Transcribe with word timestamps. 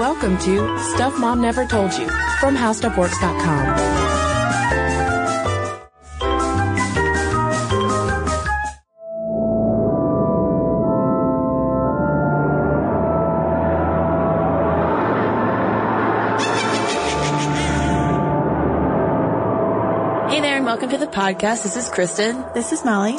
welcome 0.00 0.38
to 0.38 0.78
Stuff 0.94 1.18
Mom 1.18 1.42
Never 1.42 1.66
Told 1.66 1.92
You 1.92 2.08
from 2.40 2.56
HowStuffWorks.com. 2.56 3.90
Hey 20.30 20.40
there, 20.40 20.56
and 20.56 20.64
welcome 20.64 20.88
to 20.88 20.96
the 20.96 21.08
podcast. 21.08 21.64
This 21.64 21.76
is 21.76 21.90
Cristen. 21.90 22.42
This 22.54 22.72
is 22.72 22.86
Molly. 22.86 23.18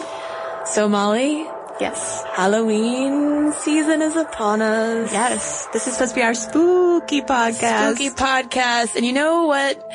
So, 0.66 0.90
Molly, 0.90 1.48
Yes. 1.82 2.24
Halloween 2.34 3.52
season 3.54 4.04
is 4.04 4.16
upon 4.16 4.62
us. 4.62 5.12
Yes. 5.12 5.66
This 5.74 5.88
is 5.88 5.94
supposed 5.94 6.12
to 6.12 6.16
be 6.16 6.22
our 6.22 6.36
spooky 6.36 7.22
podcast. 7.22 7.96
Spooky 7.96 8.12
podcast. 8.12 8.96
And 8.96 9.04
you 9.04 9.14
know 9.14 9.46
what 9.48 9.92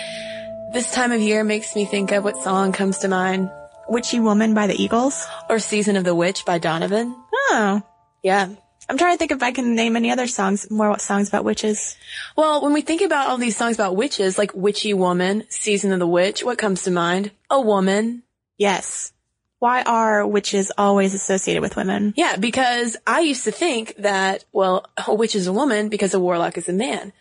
this 0.73 0.92
time 0.92 1.12
of 1.12 1.20
year 1.20 1.45
makes 1.45 1.77
me 1.77 1.84
think 1.84 2.11
of? 2.11 2.25
What 2.25 2.42
song 2.42 2.73
comes 2.73 2.98
to 2.98 3.09
mind? 3.09 3.52
Witchy 3.88 4.19
Woman 4.19 4.52
by 4.52 4.66
the 4.66 4.75
Eagles. 4.75 5.28
Or 5.48 5.61
Season 5.61 5.95
of 5.95 6.02
the 6.02 6.12
Witch 6.12 6.45
by 6.45 6.59
Donovan. 6.59 7.14
Oh. 7.33 7.80
Yeah. 8.20 8.48
I'm 8.89 8.98
trying 8.98 9.14
to 9.14 9.19
think 9.19 9.30
if 9.30 9.45
I 9.45 9.53
can 9.53 9.77
name 9.77 9.95
any 9.95 10.11
other 10.11 10.27
songs, 10.27 10.69
more 10.69 10.98
songs 10.98 11.28
about 11.28 11.45
witches. 11.45 11.97
Well, 12.37 12.62
when 12.62 12.73
we 12.73 12.80
think 12.83 13.00
about 13.00 13.28
all 13.28 13.39
these 13.39 13.56
songs 13.56 13.77
about 13.77 13.95
witches, 13.95 14.39
like 14.39 14.53
Witchy 14.56 14.92
Woman, 14.92 15.45
Season 15.50 15.92
of 15.92 16.00
the 16.00 16.06
Witch, 16.06 16.42
what 16.42 16.59
comes 16.59 16.83
to 16.83 16.91
mind? 16.91 17.30
A 17.48 17.61
woman. 17.61 18.25
Yes. 18.59 19.12
Why 19.59 19.83
are 19.83 20.27
witches 20.27 20.70
always 20.77 21.15
associated 21.15 21.62
with 21.62 21.77
women? 21.77 22.12
Yeah, 22.16 22.37
because 22.37 22.97
I 23.06 23.20
used 23.20 23.45
to 23.45 23.51
think 23.51 23.95
that, 23.97 24.45
well, 24.52 24.87
a 25.06 25.14
witch 25.14 25.34
is 25.34 25.47
a 25.47 25.52
woman 25.52 25.88
because 25.88 26.12
a 26.12 26.20
warlock 26.20 26.59
is 26.59 26.69
a 26.69 26.74
man. 26.74 27.12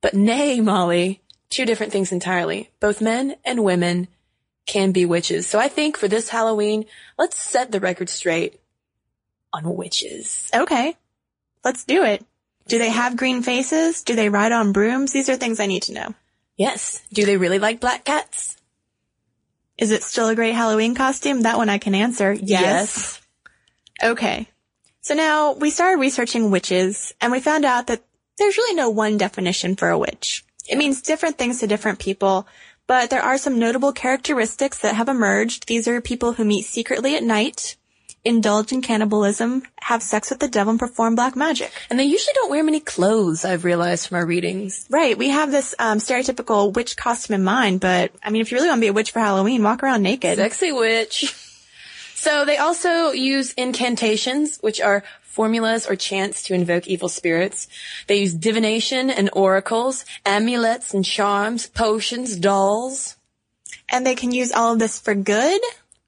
But 0.00 0.14
nay, 0.14 0.60
Molly, 0.60 1.20
two 1.50 1.66
different 1.66 1.92
things 1.92 2.12
entirely. 2.12 2.70
Both 2.78 3.00
men 3.00 3.34
and 3.44 3.64
women 3.64 4.08
can 4.66 4.92
be 4.92 5.04
witches. 5.04 5.46
So 5.48 5.58
I 5.58 5.68
think 5.68 5.96
for 5.96 6.06
this 6.06 6.28
Halloween, 6.28 6.86
let's 7.18 7.38
set 7.38 7.72
the 7.72 7.80
record 7.80 8.08
straight 8.08 8.60
on 9.52 9.74
witches. 9.74 10.48
Okay. 10.54 10.96
Let's 11.64 11.84
do 11.84 12.04
it. 12.04 12.24
Do 12.68 12.78
they 12.78 12.90
have 12.90 13.16
green 13.16 13.42
faces? 13.42 14.02
Do 14.04 14.14
they 14.14 14.28
ride 14.28 14.52
on 14.52 14.72
brooms? 14.72 15.12
These 15.12 15.28
are 15.28 15.36
things 15.36 15.58
I 15.58 15.66
need 15.66 15.82
to 15.84 15.92
know. 15.92 16.14
Yes. 16.56 17.02
Do 17.12 17.26
they 17.26 17.36
really 17.36 17.58
like 17.58 17.80
black 17.80 18.04
cats? 18.04 18.56
Is 19.80 19.90
it 19.90 20.02
still 20.02 20.28
a 20.28 20.34
great 20.34 20.54
Halloween 20.54 20.94
costume? 20.94 21.42
That 21.42 21.56
one 21.56 21.70
I 21.70 21.78
can 21.78 21.94
answer. 21.94 22.34
Yes. 22.34 23.20
Okay. 24.02 24.46
So 25.00 25.14
now 25.14 25.54
we 25.54 25.70
started 25.70 25.98
researching 25.98 26.50
witches 26.50 27.14
and 27.20 27.32
we 27.32 27.40
found 27.40 27.64
out 27.64 27.86
that 27.86 28.04
there's 28.38 28.58
really 28.58 28.74
no 28.74 28.90
one 28.90 29.16
definition 29.16 29.76
for 29.76 29.88
a 29.88 29.98
witch. 29.98 30.44
It 30.68 30.76
means 30.76 31.00
different 31.00 31.38
things 31.38 31.60
to 31.60 31.66
different 31.66 31.98
people, 31.98 32.46
but 32.86 33.08
there 33.08 33.22
are 33.22 33.38
some 33.38 33.58
notable 33.58 33.92
characteristics 33.92 34.80
that 34.80 34.96
have 34.96 35.08
emerged. 35.08 35.66
These 35.66 35.88
are 35.88 36.00
people 36.02 36.34
who 36.34 36.44
meet 36.44 36.66
secretly 36.66 37.16
at 37.16 37.22
night, 37.22 37.76
indulge 38.24 38.72
in 38.72 38.82
cannibalism, 38.82 39.62
have 39.80 40.02
sex 40.02 40.30
with 40.30 40.40
the 40.40 40.48
devil, 40.48 40.70
and 40.70 40.80
perform 40.80 41.14
black 41.14 41.36
magic. 41.36 41.72
And 41.88 41.98
they 41.98 42.04
usually 42.04 42.34
don't 42.34 42.50
wear 42.50 42.62
many 42.62 42.80
clothes, 42.80 43.44
I've 43.44 43.64
realized 43.64 44.08
from 44.08 44.18
our 44.18 44.26
readings. 44.26 44.86
Right. 44.90 45.16
We 45.16 45.28
have 45.28 45.50
this 45.50 45.74
um, 45.78 45.98
stereotypical 45.98 46.74
witch 46.74 46.96
costume 46.96 47.34
in 47.34 47.44
mind, 47.44 47.80
but 47.80 48.12
I 48.22 48.30
mean, 48.30 48.42
if 48.42 48.50
you 48.50 48.58
really 48.58 48.68
want 48.68 48.78
to 48.78 48.82
be 48.82 48.88
a 48.88 48.92
witch 48.92 49.10
for 49.12 49.20
Halloween, 49.20 49.62
walk 49.62 49.82
around 49.82 50.02
naked. 50.02 50.36
Sexy 50.36 50.72
witch. 50.72 51.34
So 52.20 52.44
they 52.44 52.58
also 52.58 53.12
use 53.12 53.54
incantations, 53.54 54.58
which 54.58 54.78
are 54.78 55.04
formulas 55.22 55.86
or 55.86 55.96
chants 55.96 56.42
to 56.42 56.54
invoke 56.54 56.86
evil 56.86 57.08
spirits. 57.08 57.66
They 58.08 58.20
use 58.20 58.34
divination 58.34 59.08
and 59.08 59.30
oracles, 59.32 60.04
amulets 60.26 60.92
and 60.92 61.02
charms, 61.02 61.66
potions, 61.68 62.36
dolls. 62.36 63.16
And 63.88 64.06
they 64.06 64.14
can 64.14 64.32
use 64.32 64.52
all 64.52 64.74
of 64.74 64.78
this 64.78 65.00
for 65.00 65.14
good, 65.14 65.62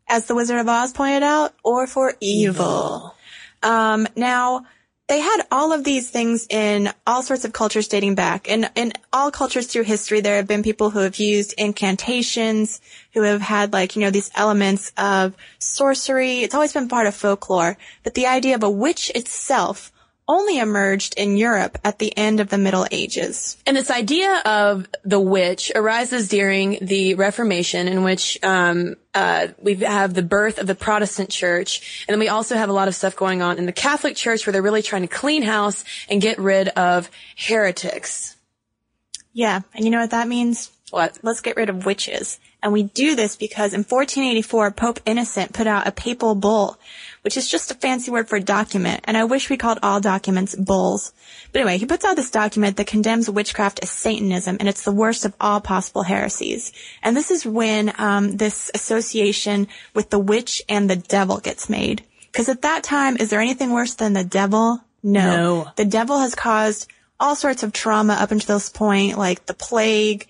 as 0.09 0.27
the 0.27 0.35
Wizard 0.35 0.59
of 0.59 0.69
Oz 0.69 0.93
pointed 0.93 1.23
out, 1.23 1.55
or 1.63 1.87
for 1.87 2.15
evil. 2.21 3.15
Um, 3.63 4.07
now, 4.17 4.67
they 5.09 5.21
had 5.21 5.43
all 5.51 5.73
of 5.73 5.85
these 5.85 6.09
things 6.09 6.47
in 6.49 6.91
all 7.07 7.23
sorts 7.23 7.45
of 7.45 7.53
cultures 7.53 7.89
dating 7.89 8.15
back. 8.15 8.51
And 8.51 8.71
in 8.75 8.93
all 9.13 9.31
cultures 9.31 9.67
through 9.67 9.83
history, 9.83 10.21
there 10.21 10.37
have 10.37 10.47
been 10.47 10.63
people 10.63 10.89
who 10.89 11.01
have 11.01 11.17
used 11.17 11.55
incantations, 11.59 12.81
who 13.13 13.23
have 13.23 13.43
had 13.43 13.75
like, 13.75 13.95
you 13.95 14.01
know, 14.01 14.11
these 14.11 14.31
elements 14.35 14.91
of 14.97 15.37
sorcery. 15.59 16.39
It's 16.39 16.55
always 16.55 16.73
been 16.73 16.89
part 16.89 17.07
of 17.07 17.15
folklore. 17.15 17.77
But 18.05 18.15
the 18.15 18.27
idea 18.27 18.55
of 18.55 18.63
a 18.63 18.71
witch 18.71 19.11
itself 19.15 19.92
only 20.29 20.59
emerged 20.59 21.15
in 21.17 21.37
Europe 21.37 21.79
at 21.85 21.99
the 21.99 22.17
end 22.17 22.41
of 22.41 22.49
the 22.49 22.59
Middle 22.59 22.87
Ages. 22.91 23.57
And 23.67 23.77
this 23.77 23.91
idea 23.91 24.41
of 24.45 24.87
the 25.05 25.21
witch 25.21 25.73
arises 25.75 26.29
during 26.29 26.79
the 26.81 27.15
Reformation, 27.15 27.89
in 27.89 28.03
which 28.03 28.39
um, 28.43 28.97
uh, 29.15 29.49
we 29.61 29.75
have 29.77 30.15
the 30.15 30.23
birth 30.23 30.59
of 30.59 30.67
the 30.67 30.75
Protestant 30.75 31.31
Church, 31.31 32.05
and 32.07 32.15
then 32.15 32.21
we 32.21 32.29
also 32.29 32.57
have 32.57 32.69
a 32.69 32.73
lot 32.73 32.89
of 32.89 32.95
stuff 32.95 33.17
going 33.17 33.43
on 33.43 33.59
in 33.59 33.67
the 33.67 33.73
Catholic 33.73 34.17
Church, 34.17 34.47
where 34.47 34.53
they're 34.53 34.63
really 34.63 34.83
trying 34.83 35.03
to 35.03 35.09
clean 35.09 35.43
house 35.43 35.85
and 36.09 36.23
get 36.23 36.39
rid 36.39 36.69
of 36.69 37.11
heretics. 37.37 38.37
Yeah. 39.33 39.61
And 39.75 39.85
you 39.85 39.91
know 39.91 40.01
what 40.01 40.11
that 40.11 40.29
means? 40.29 40.71
What? 40.91 41.19
Let's 41.23 41.41
get 41.41 41.57
rid 41.57 41.71
of 41.71 41.87
witches. 41.87 42.39
And 42.63 42.73
we 42.73 42.85
do 42.85 43.17
this 43.17 43.35
because 43.35 43.75
in 43.75 43.81
1484, 43.81 44.71
Pope 44.71 45.01
Innocent 45.05 45.53
put 45.53 45.67
out 45.67 45.89
a 45.89 45.93
papal 45.93 46.37
bull, 46.37 46.79
which 47.23 47.37
is 47.37 47.49
just 47.49 47.73
a 47.73 47.75
fancy 47.75 48.11
word 48.11 48.29
for 48.29 48.39
document. 48.39 49.01
And 49.05 49.17
I 49.17 49.25
wish 49.25 49.51
we 49.51 49.57
called 49.57 49.81
all 49.83 50.01
documents 50.01 50.55
bulls. 50.55 51.13
But 51.51 51.61
anyway, 51.61 51.79
he 51.79 51.87
puts 51.87 52.05
out 52.05 52.15
this 52.15 52.31
document 52.31 52.77
that 52.77 52.87
condemns 52.87 53.29
witchcraft 53.29 53.81
as 53.83 53.91
Satanism, 53.91 54.59
and 54.61 54.69
it's 54.69 54.85
the 54.85 54.93
worst 54.93 55.25
of 55.25 55.35
all 55.41 55.61
possible 55.61 56.05
heresies. 56.05 56.73
And 57.03 57.17
this 57.17 57.33
is 57.33 57.45
when 57.45 57.93
um, 57.99 58.37
this 58.37 58.71
association 58.75 59.67
with 59.93 60.11
the 60.11 60.21
witch 60.21 60.63
and 60.69 60.89
the 60.89 60.97
devil 60.97 61.39
gets 61.39 61.69
made. 61.69 62.05
Because 62.31 62.49
at 62.49 62.63
that 62.63 62.85
time, 62.85 63.17
is 63.17 63.31
there 63.31 63.41
anything 63.41 63.73
worse 63.73 63.95
than 63.95 64.13
the 64.13 64.25
devil? 64.25 64.81
No. 65.03 65.37
No. 65.37 65.73
The 65.77 65.85
devil 65.85 66.21
has 66.21 66.35
caused 66.35 66.89
all 67.19 67.37
sorts 67.37 67.63
of 67.63 67.73
trauma 67.73 68.15
up 68.15 68.31
until 68.31 68.57
this 68.57 68.69
point, 68.69 69.19
like 69.19 69.47
the 69.47 69.55
plague, 69.55 70.29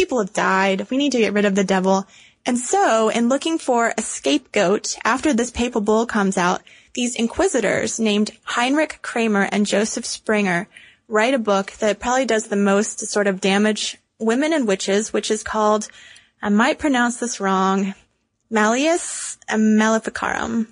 people 0.00 0.18
have 0.18 0.32
died. 0.32 0.88
We 0.88 0.96
need 0.96 1.12
to 1.12 1.18
get 1.18 1.34
rid 1.34 1.44
of 1.44 1.54
the 1.54 1.62
devil. 1.62 2.06
And 2.46 2.58
so, 2.58 3.10
in 3.10 3.28
looking 3.28 3.58
for 3.58 3.92
a 3.98 4.00
scapegoat, 4.00 4.96
after 5.04 5.34
this 5.34 5.50
papal 5.50 5.82
bull 5.82 6.06
comes 6.06 6.38
out, 6.38 6.62
these 6.94 7.16
inquisitors 7.16 8.00
named 8.00 8.30
Heinrich 8.44 9.00
Kramer 9.02 9.46
and 9.52 9.66
Joseph 9.66 10.06
Sprenger 10.06 10.68
write 11.06 11.34
a 11.34 11.38
book 11.38 11.72
that 11.80 12.00
probably 12.00 12.24
does 12.24 12.46
the 12.46 12.56
most 12.56 13.00
to 13.00 13.06
sort 13.06 13.26
of 13.26 13.42
damage 13.42 13.98
women 14.18 14.54
and 14.54 14.66
witches, 14.66 15.12
which 15.12 15.30
is 15.30 15.42
called, 15.42 15.88
I 16.40 16.48
might 16.48 16.78
pronounce 16.78 17.18
this 17.18 17.38
wrong, 17.38 17.94
Malleus 18.48 19.36
Maleficarum, 19.54 20.66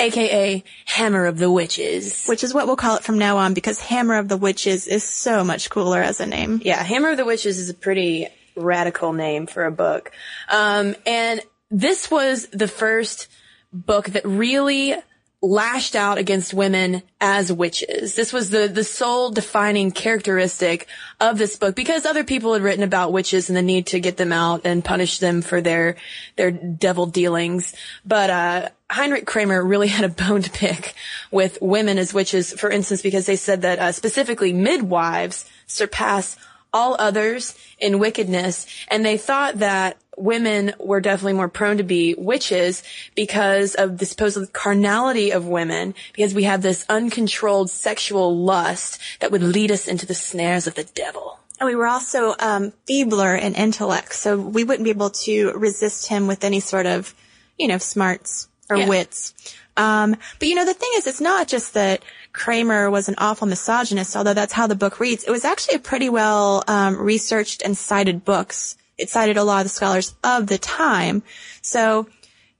AKA 0.00 0.64
Hammer 0.86 1.26
of 1.26 1.38
the 1.38 1.52
Witches. 1.52 2.26
which 2.26 2.42
is 2.42 2.52
what 2.52 2.66
we'll 2.66 2.74
call 2.74 2.96
it 2.96 3.04
from 3.04 3.18
now 3.18 3.36
on 3.36 3.54
because 3.54 3.80
Hammer 3.80 4.18
of 4.18 4.28
the 4.28 4.36
Witches 4.36 4.88
is 4.88 5.04
so 5.04 5.44
much 5.44 5.70
cooler 5.70 6.02
as 6.02 6.18
a 6.18 6.26
name. 6.26 6.60
Yeah, 6.64 6.82
Hammer 6.82 7.10
of 7.10 7.16
the 7.16 7.24
Witches 7.24 7.60
is 7.60 7.70
a 7.70 7.74
pretty 7.74 8.26
radical 8.56 9.12
name 9.12 9.46
for 9.46 9.64
a 9.64 9.72
book. 9.72 10.12
Um, 10.48 10.96
and 11.06 11.40
this 11.70 12.10
was 12.10 12.46
the 12.48 12.68
first 12.68 13.28
book 13.72 14.06
that 14.06 14.24
really 14.24 14.94
lashed 15.42 15.94
out 15.94 16.18
against 16.18 16.54
women 16.54 17.02
as 17.20 17.52
witches. 17.52 18.14
This 18.14 18.32
was 18.32 18.50
the, 18.50 18.68
the 18.68 18.82
sole 18.82 19.30
defining 19.30 19.90
characteristic 19.90 20.88
of 21.20 21.38
this 21.38 21.56
book 21.56 21.76
because 21.76 22.06
other 22.06 22.24
people 22.24 22.54
had 22.54 22.62
written 22.62 22.82
about 22.82 23.12
witches 23.12 23.48
and 23.48 23.56
the 23.56 23.62
need 23.62 23.88
to 23.88 24.00
get 24.00 24.16
them 24.16 24.32
out 24.32 24.62
and 24.64 24.84
punish 24.84 25.18
them 25.18 25.42
for 25.42 25.60
their, 25.60 25.96
their 26.36 26.50
devil 26.50 27.06
dealings. 27.06 27.74
But, 28.04 28.30
uh, 28.30 28.68
Heinrich 28.88 29.26
Kramer 29.26 29.62
really 29.62 29.88
had 29.96 30.04
a 30.04 30.08
bone 30.08 30.42
to 30.42 30.50
pick 30.50 30.94
with 31.30 31.58
women 31.60 31.98
as 31.98 32.14
witches, 32.14 32.52
for 32.52 32.70
instance, 32.70 33.02
because 33.02 33.26
they 33.26 33.36
said 33.36 33.62
that, 33.62 33.78
uh, 33.78 33.92
specifically 33.92 34.52
midwives 34.52 35.44
surpass 35.66 36.36
all 36.76 36.96
others 36.98 37.42
in 37.78 37.98
wickedness. 37.98 38.66
And 38.88 39.04
they 39.04 39.16
thought 39.16 39.58
that 39.58 39.96
women 40.16 40.74
were 40.78 41.00
definitely 41.00 41.32
more 41.40 41.48
prone 41.48 41.76
to 41.78 41.82
be 41.82 42.14
witches 42.16 42.82
because 43.14 43.74
of 43.74 43.98
the 43.98 44.06
supposed 44.06 44.52
carnality 44.52 45.30
of 45.32 45.46
women, 45.46 45.94
because 46.14 46.34
we 46.34 46.44
have 46.44 46.62
this 46.62 46.84
uncontrolled 46.88 47.70
sexual 47.70 48.28
lust 48.36 49.00
that 49.20 49.30
would 49.30 49.42
lead 49.42 49.70
us 49.70 49.88
into 49.88 50.06
the 50.06 50.14
snares 50.14 50.66
of 50.66 50.74
the 50.74 50.84
devil. 50.84 51.38
And 51.58 51.66
we 51.66 51.74
were 51.74 51.86
also 51.86 52.34
um, 52.38 52.72
feebler 52.86 53.34
in 53.34 53.54
intellect, 53.54 54.14
so 54.14 54.38
we 54.38 54.64
wouldn't 54.64 54.84
be 54.84 54.90
able 54.90 55.10
to 55.24 55.52
resist 55.52 56.08
him 56.08 56.26
with 56.26 56.44
any 56.44 56.60
sort 56.60 56.86
of, 56.86 57.14
you 57.58 57.68
know, 57.68 57.78
smarts 57.78 58.48
or 58.68 58.76
Yeah. 58.76 58.88
wits. 58.88 59.32
Um, 59.76 60.16
but 60.38 60.48
you 60.48 60.54
know, 60.54 60.64
the 60.64 60.74
thing 60.74 60.90
is, 60.96 61.06
it's 61.06 61.20
not 61.20 61.48
just 61.48 61.74
that 61.74 62.02
Kramer 62.32 62.90
was 62.90 63.08
an 63.08 63.14
awful 63.18 63.46
misogynist, 63.46 64.16
although 64.16 64.34
that's 64.34 64.52
how 64.52 64.66
the 64.66 64.74
book 64.74 65.00
reads. 65.00 65.24
It 65.24 65.30
was 65.30 65.44
actually 65.44 65.76
a 65.76 65.80
pretty 65.80 66.08
well 66.08 66.64
um, 66.68 66.96
researched 66.96 67.62
and 67.62 67.76
cited 67.76 68.24
books. 68.24 68.76
It 68.98 69.10
cited 69.10 69.36
a 69.36 69.44
lot 69.44 69.60
of 69.60 69.64
the 69.64 69.70
scholars 69.70 70.14
of 70.24 70.46
the 70.46 70.58
time. 70.58 71.22
So, 71.62 72.08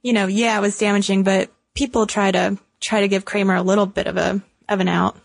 you 0.02 0.12
know, 0.12 0.26
yeah, 0.26 0.58
it 0.58 0.60
was 0.60 0.78
damaging, 0.78 1.22
but 1.22 1.50
people 1.74 2.06
try 2.06 2.30
to 2.30 2.58
try 2.80 3.00
to 3.00 3.08
give 3.08 3.24
Kramer 3.24 3.54
a 3.54 3.62
little 3.62 3.86
bit 3.86 4.06
of 4.06 4.16
a 4.16 4.42
of 4.68 4.80
an 4.80 4.88
out. 4.88 5.16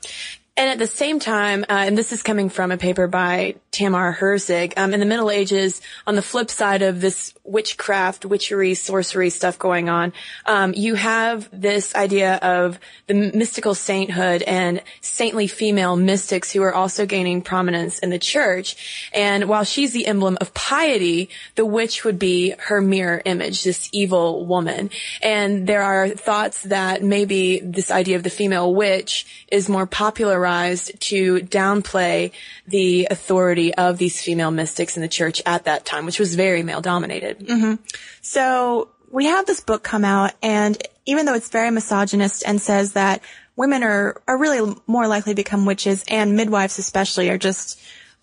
And 0.62 0.70
at 0.70 0.78
the 0.78 0.86
same 0.86 1.20
time, 1.20 1.64
uh, 1.64 1.86
and 1.88 1.98
this 1.98 2.14
is 2.14 2.22
coming 2.22 2.48
from 2.48 2.70
a 2.70 2.78
paper 2.78 3.08
by 3.08 3.56
Tamar 3.72 4.14
Herzig, 4.14 4.78
um, 4.78 4.94
in 4.94 5.00
the 5.00 5.08
Middle 5.08 5.32
Ages, 5.32 5.82
on 6.06 6.14
the 6.14 6.22
flip 6.22 6.52
side 6.52 6.84
of 6.84 7.02
this 7.02 7.34
witchcraft, 7.44 8.26
witchery, 8.26 8.76
sorcery 8.76 9.32
stuff 9.32 9.58
going 9.58 9.90
on, 9.90 10.14
um, 10.46 10.76
you 10.76 10.94
have 10.94 11.50
this 11.52 11.96
idea 11.96 12.36
of 12.36 12.80
the 13.08 13.16
mystical 13.16 13.74
sainthood 13.74 14.44
and 14.44 14.84
saintly 15.02 15.48
female 15.48 15.96
mystics 15.96 16.52
who 16.52 16.62
are 16.62 16.76
also 16.76 17.08
gaining 17.08 17.42
prominence 17.42 17.98
in 17.98 18.12
the 18.12 18.20
church. 18.20 19.10
And 19.16 19.50
while 19.50 19.64
she's 19.64 19.94
the 19.94 20.06
emblem 20.06 20.38
of 20.42 20.54
piety, 20.54 21.32
the 21.56 21.66
witch 21.66 22.06
would 22.06 22.20
be 22.20 22.54
her 22.60 22.82
mirror 22.82 23.20
image, 23.26 23.64
this 23.64 23.90
evil 23.94 24.46
woman. 24.46 24.92
And 25.24 25.66
there 25.66 25.82
are 25.82 26.10
thoughts 26.10 26.62
that 26.64 27.02
maybe 27.02 27.62
this 27.62 27.90
idea 27.90 28.16
of 28.16 28.22
the 28.22 28.30
female 28.30 28.76
witch 28.76 29.46
is 29.52 29.68
more 29.68 29.88
popularized 29.88 30.51
to 31.00 31.40
downplay 31.40 32.32
the 32.68 33.08
authority 33.10 33.74
of 33.74 33.98
these 33.98 34.22
female 34.22 34.52
mystics 34.52 34.96
in 34.96 35.02
the 35.02 35.08
church 35.08 35.42
at 35.46 35.66
that 35.66 35.86
time, 35.86 36.06
which 36.06 36.20
was 36.20 36.36
very 36.36 36.64
male 36.64 36.82
dominated. 36.82 37.40
Mm-hmm. 37.40 37.76
So 38.22 38.90
we 39.10 39.26
have 39.26 39.46
this 39.46 39.62
book 39.62 39.84
come 39.84 40.06
out 40.06 40.32
and 40.42 40.82
even 41.06 41.26
though 41.26 41.34
it's 41.34 41.50
very 41.50 41.72
misogynist 41.72 42.44
and 42.46 42.62
says 42.62 42.94
that 42.94 43.22
women 43.56 43.84
are, 43.84 44.22
are 44.28 44.38
really 44.38 44.76
more 44.88 45.08
likely 45.08 45.34
to 45.34 45.36
become 45.36 45.66
witches 45.66 46.04
and 46.08 46.36
midwives 46.36 46.80
especially 46.80 47.30
are 47.30 47.38
just 47.38 47.80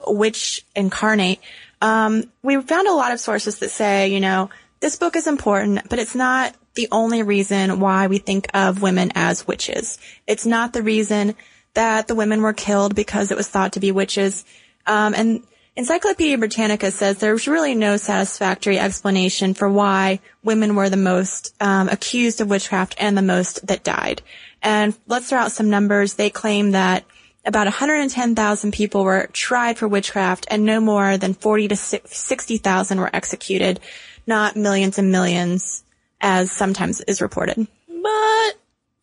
witch 0.06 0.64
incarnate, 0.74 1.40
um, 1.80 2.24
we 2.42 2.60
found 2.60 2.88
a 2.88 2.92
lot 2.92 3.12
of 3.12 3.20
sources 3.20 3.58
that 3.58 3.70
say, 3.70 4.08
you 4.08 4.20
know, 4.20 4.50
this 4.80 4.96
book 4.96 5.16
is 5.16 5.26
important, 5.26 5.88
but 5.88 5.98
it's 5.98 6.14
not 6.14 6.54
the 6.74 6.88
only 6.92 7.22
reason 7.22 7.80
why 7.80 8.06
we 8.06 8.18
think 8.18 8.46
of 8.54 8.82
women 8.82 9.10
as 9.14 9.46
witches. 9.46 9.98
It's 10.26 10.46
not 10.46 10.72
the 10.72 10.82
reason 10.82 11.34
that 11.78 12.08
the 12.08 12.14
women 12.16 12.42
were 12.42 12.52
killed 12.52 12.96
because 12.96 13.30
it 13.30 13.36
was 13.36 13.46
thought 13.46 13.74
to 13.74 13.78
be 13.78 13.92
witches. 13.92 14.44
Um, 14.84 15.14
and 15.14 15.44
Encyclopedia 15.76 16.36
Britannica 16.36 16.90
says 16.90 17.18
there's 17.18 17.46
really 17.46 17.76
no 17.76 17.96
satisfactory 17.96 18.80
explanation 18.80 19.54
for 19.54 19.70
why 19.70 20.18
women 20.42 20.74
were 20.74 20.90
the 20.90 20.96
most 20.96 21.54
um, 21.60 21.88
accused 21.88 22.40
of 22.40 22.50
witchcraft 22.50 22.96
and 22.98 23.16
the 23.16 23.22
most 23.22 23.64
that 23.68 23.84
died. 23.84 24.22
And 24.60 24.92
let's 25.06 25.28
throw 25.28 25.38
out 25.38 25.52
some 25.52 25.70
numbers. 25.70 26.14
They 26.14 26.30
claim 26.30 26.72
that 26.72 27.04
about 27.44 27.68
110,000 27.68 28.72
people 28.72 29.04
were 29.04 29.28
tried 29.32 29.78
for 29.78 29.86
witchcraft 29.86 30.48
and 30.50 30.64
no 30.64 30.80
more 30.80 31.16
than 31.16 31.32
40 31.32 31.68
to 31.68 31.76
60,000 31.76 32.98
were 32.98 33.14
executed, 33.14 33.78
not 34.26 34.56
millions 34.56 34.98
and 34.98 35.12
millions 35.12 35.84
as 36.20 36.50
sometimes 36.50 37.00
is 37.02 37.22
reported. 37.22 37.68
But 37.86 38.54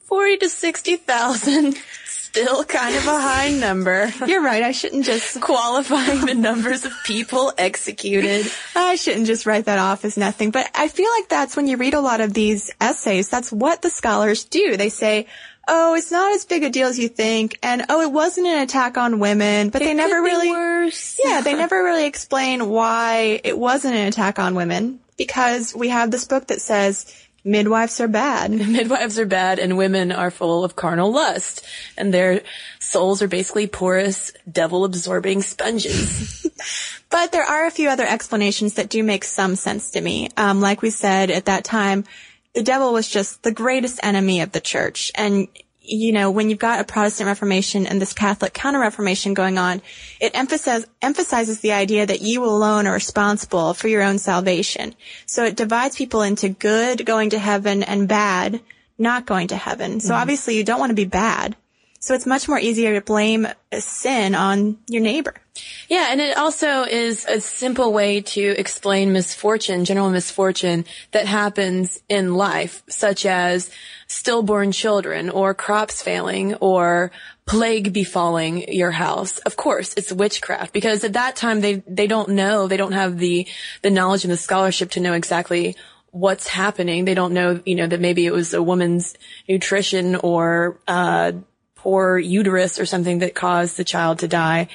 40 0.02 0.38
to 0.40 0.50
60,000 0.50 1.78
still 2.36 2.66
kind 2.66 2.94
of 2.98 3.08
a 3.08 3.22
high 3.22 3.50
number. 3.50 4.12
You're 4.28 4.44
right. 4.44 4.62
I 4.62 4.74
shouldn't 4.74 5.06
just 5.06 5.40
qualifying 5.40 6.26
the 6.26 6.34
numbers 6.34 6.84
of 6.84 6.92
people 7.06 7.54
executed. 7.58 8.46
I 8.76 8.96
shouldn't 8.96 9.28
just 9.28 9.46
write 9.46 9.66
that 9.66 9.80
off 9.80 10.04
as 10.04 10.18
nothing. 10.18 10.52
But 10.52 10.70
I 10.76 10.90
feel 10.90 11.10
like 11.18 11.30
that's 11.30 11.56
when 11.56 11.68
you 11.68 11.78
read 11.78 11.94
a 11.94 12.02
lot 12.02 12.20
of 12.20 12.34
these 12.34 12.72
essays, 12.82 13.30
that's 13.30 13.54
what 13.54 13.82
the 13.82 13.90
scholars 13.90 14.44
do. 14.44 14.76
They 14.76 14.90
say, 14.90 15.28
oh, 15.66 15.96
it's 15.96 16.12
not 16.12 16.34
as 16.34 16.44
big 16.44 16.64
a 16.64 16.70
deal 16.70 16.90
as 16.90 17.00
you 17.00 17.08
think, 17.08 17.58
and 17.64 17.86
oh, 17.88 18.02
it 18.02 18.12
wasn't 18.12 18.48
an 18.48 18.62
attack 18.62 18.98
on 18.98 19.20
women, 19.20 19.70
but 19.70 19.82
it 19.82 19.86
they 19.86 19.94
never 19.94 20.22
really, 20.22 20.52
worse. 20.52 21.18
yeah, 21.24 21.40
they 21.40 21.54
never 21.54 21.84
really 21.84 22.06
explain 22.06 22.68
why 22.68 23.40
it 23.46 23.58
wasn't 23.58 23.96
an 23.96 24.08
attack 24.08 24.40
on 24.40 24.56
women 24.56 25.00
because 25.18 25.74
we 25.74 25.88
have 25.88 26.12
this 26.12 26.26
book 26.26 26.48
that 26.48 26.62
says 26.62 27.06
midwives 27.46 28.02
are 28.02 28.08
bad. 28.08 28.52
Midwives 28.68 29.18
are 29.20 29.26
bad 29.26 29.60
and 29.60 29.78
women 29.78 30.12
are 30.12 30.32
full 30.32 30.66
of 30.66 30.76
carnal 30.76 31.14
lust 31.14 31.64
and 31.96 32.14
their 32.14 32.42
souls 32.80 33.22
are 33.22 33.28
basically 33.28 33.68
porous, 33.68 34.34
devil 34.52 34.84
absorbing 34.84 35.42
sponges. 35.44 36.46
but 37.10 37.32
there 37.32 37.44
are 37.44 37.68
a 37.68 37.72
few 37.72 37.88
other 37.88 38.06
explanations 38.06 38.74
that 38.74 38.90
do 38.90 39.04
make 39.04 39.24
some 39.24 39.56
sense 39.56 39.92
to 39.92 40.02
me. 40.02 40.30
Um, 40.36 40.60
like 40.60 40.82
we 40.82 40.90
said 40.90 41.30
at 41.30 41.46
that 41.46 41.64
time, 41.64 42.04
the 42.54 42.64
devil 42.64 42.92
was 42.92 43.08
just 43.08 43.44
the 43.44 43.52
greatest 43.52 44.00
enemy 44.02 44.42
of 44.42 44.52
the 44.52 44.62
church 44.62 45.12
and 45.14 45.48
you 45.88 46.12
know, 46.12 46.32
when 46.32 46.50
you've 46.50 46.60
got 46.60 46.80
a 46.80 46.84
Protestant 46.84 47.28
Reformation 47.28 47.88
and 47.88 48.02
this 48.02 48.14
Catholic 48.14 48.54
Counter-Reformation 48.54 49.34
going 49.34 49.58
on, 49.58 49.82
it 50.20 50.32
emphasizes, 50.36 50.88
emphasizes 51.02 51.60
the 51.60 51.72
idea 51.72 52.06
that 52.06 52.22
you 52.22 52.44
alone 52.44 52.88
are 52.88 52.94
responsible 52.94 53.74
for 53.74 53.88
your 53.88 54.02
own 54.02 54.18
salvation. 54.18 54.96
So 55.26 55.46
it 55.46 55.56
divides 55.56 55.96
people 55.96 56.22
into 56.22 56.50
good, 56.50 57.06
going 57.06 57.32
to 57.32 57.40
heaven, 57.40 57.84
and 57.84 58.08
bad, 58.08 58.62
not 58.98 59.26
going 59.26 59.48
to 59.48 59.58
heaven. 59.58 60.00
So 60.00 60.10
mm-hmm. 60.10 60.22
obviously 60.22 60.58
you 60.58 60.64
don't 60.64 60.80
want 60.80 60.92
to 60.92 60.96
be 60.96 61.06
bad. 61.06 61.56
So 62.06 62.14
it's 62.14 62.28
much 62.28 62.48
more 62.48 62.60
easier 62.60 62.94
to 62.94 63.02
blame 63.02 63.48
a 63.72 63.82
sin 63.82 64.36
on 64.36 64.78
your 64.88 65.02
neighbor. 65.02 65.34
Yeah, 65.90 66.10
and 66.12 66.22
it 66.22 66.38
also 66.38 66.84
is 66.84 67.26
a 67.26 67.42
simple 67.42 67.92
way 67.92 68.22
to 68.22 68.42
explain 68.60 69.12
misfortune, 69.12 69.86
general 69.86 70.12
misfortune 70.12 70.86
that 71.14 71.26
happens 71.26 72.00
in 72.08 72.36
life, 72.36 72.84
such 72.88 73.26
as 73.26 73.72
stillborn 74.06 74.72
children 74.72 75.32
or 75.32 75.56
crops 75.56 76.04
failing 76.04 76.54
or 76.58 77.12
plague 77.48 77.92
befalling 77.92 78.72
your 78.72 78.92
house. 78.92 79.40
Of 79.40 79.56
course, 79.56 79.96
it's 79.98 80.14
witchcraft 80.14 80.74
because 80.74 81.04
at 81.04 81.14
that 81.14 81.36
time 81.36 81.62
they, 81.62 81.82
they 81.88 82.06
don't 82.06 82.30
know, 82.30 82.68
they 82.68 82.78
don't 82.78 82.92
have 82.92 83.18
the, 83.18 83.48
the 83.82 83.90
knowledge 83.90 84.26
and 84.26 84.32
the 84.32 84.38
scholarship 84.38 84.92
to 84.92 85.00
know 85.00 85.14
exactly 85.14 85.76
what's 86.12 86.48
happening. 86.48 87.06
They 87.06 87.16
don't 87.16 87.34
know, 87.34 87.60
you 87.66 87.74
know, 87.74 87.88
that 87.88 88.00
maybe 88.00 88.28
it 88.28 88.32
was 88.32 88.54
a 88.54 88.62
woman's 88.62 89.16
nutrition 89.50 90.16
or, 90.16 90.80
uh, 90.88 91.32
poor 91.86 92.18
uterus 92.18 92.80
or 92.80 92.86
something 92.88 93.20
that 93.20 93.36
caused 93.36 93.78
the 93.78 93.84
child 93.84 94.18
to 94.18 94.28
die 94.28 94.68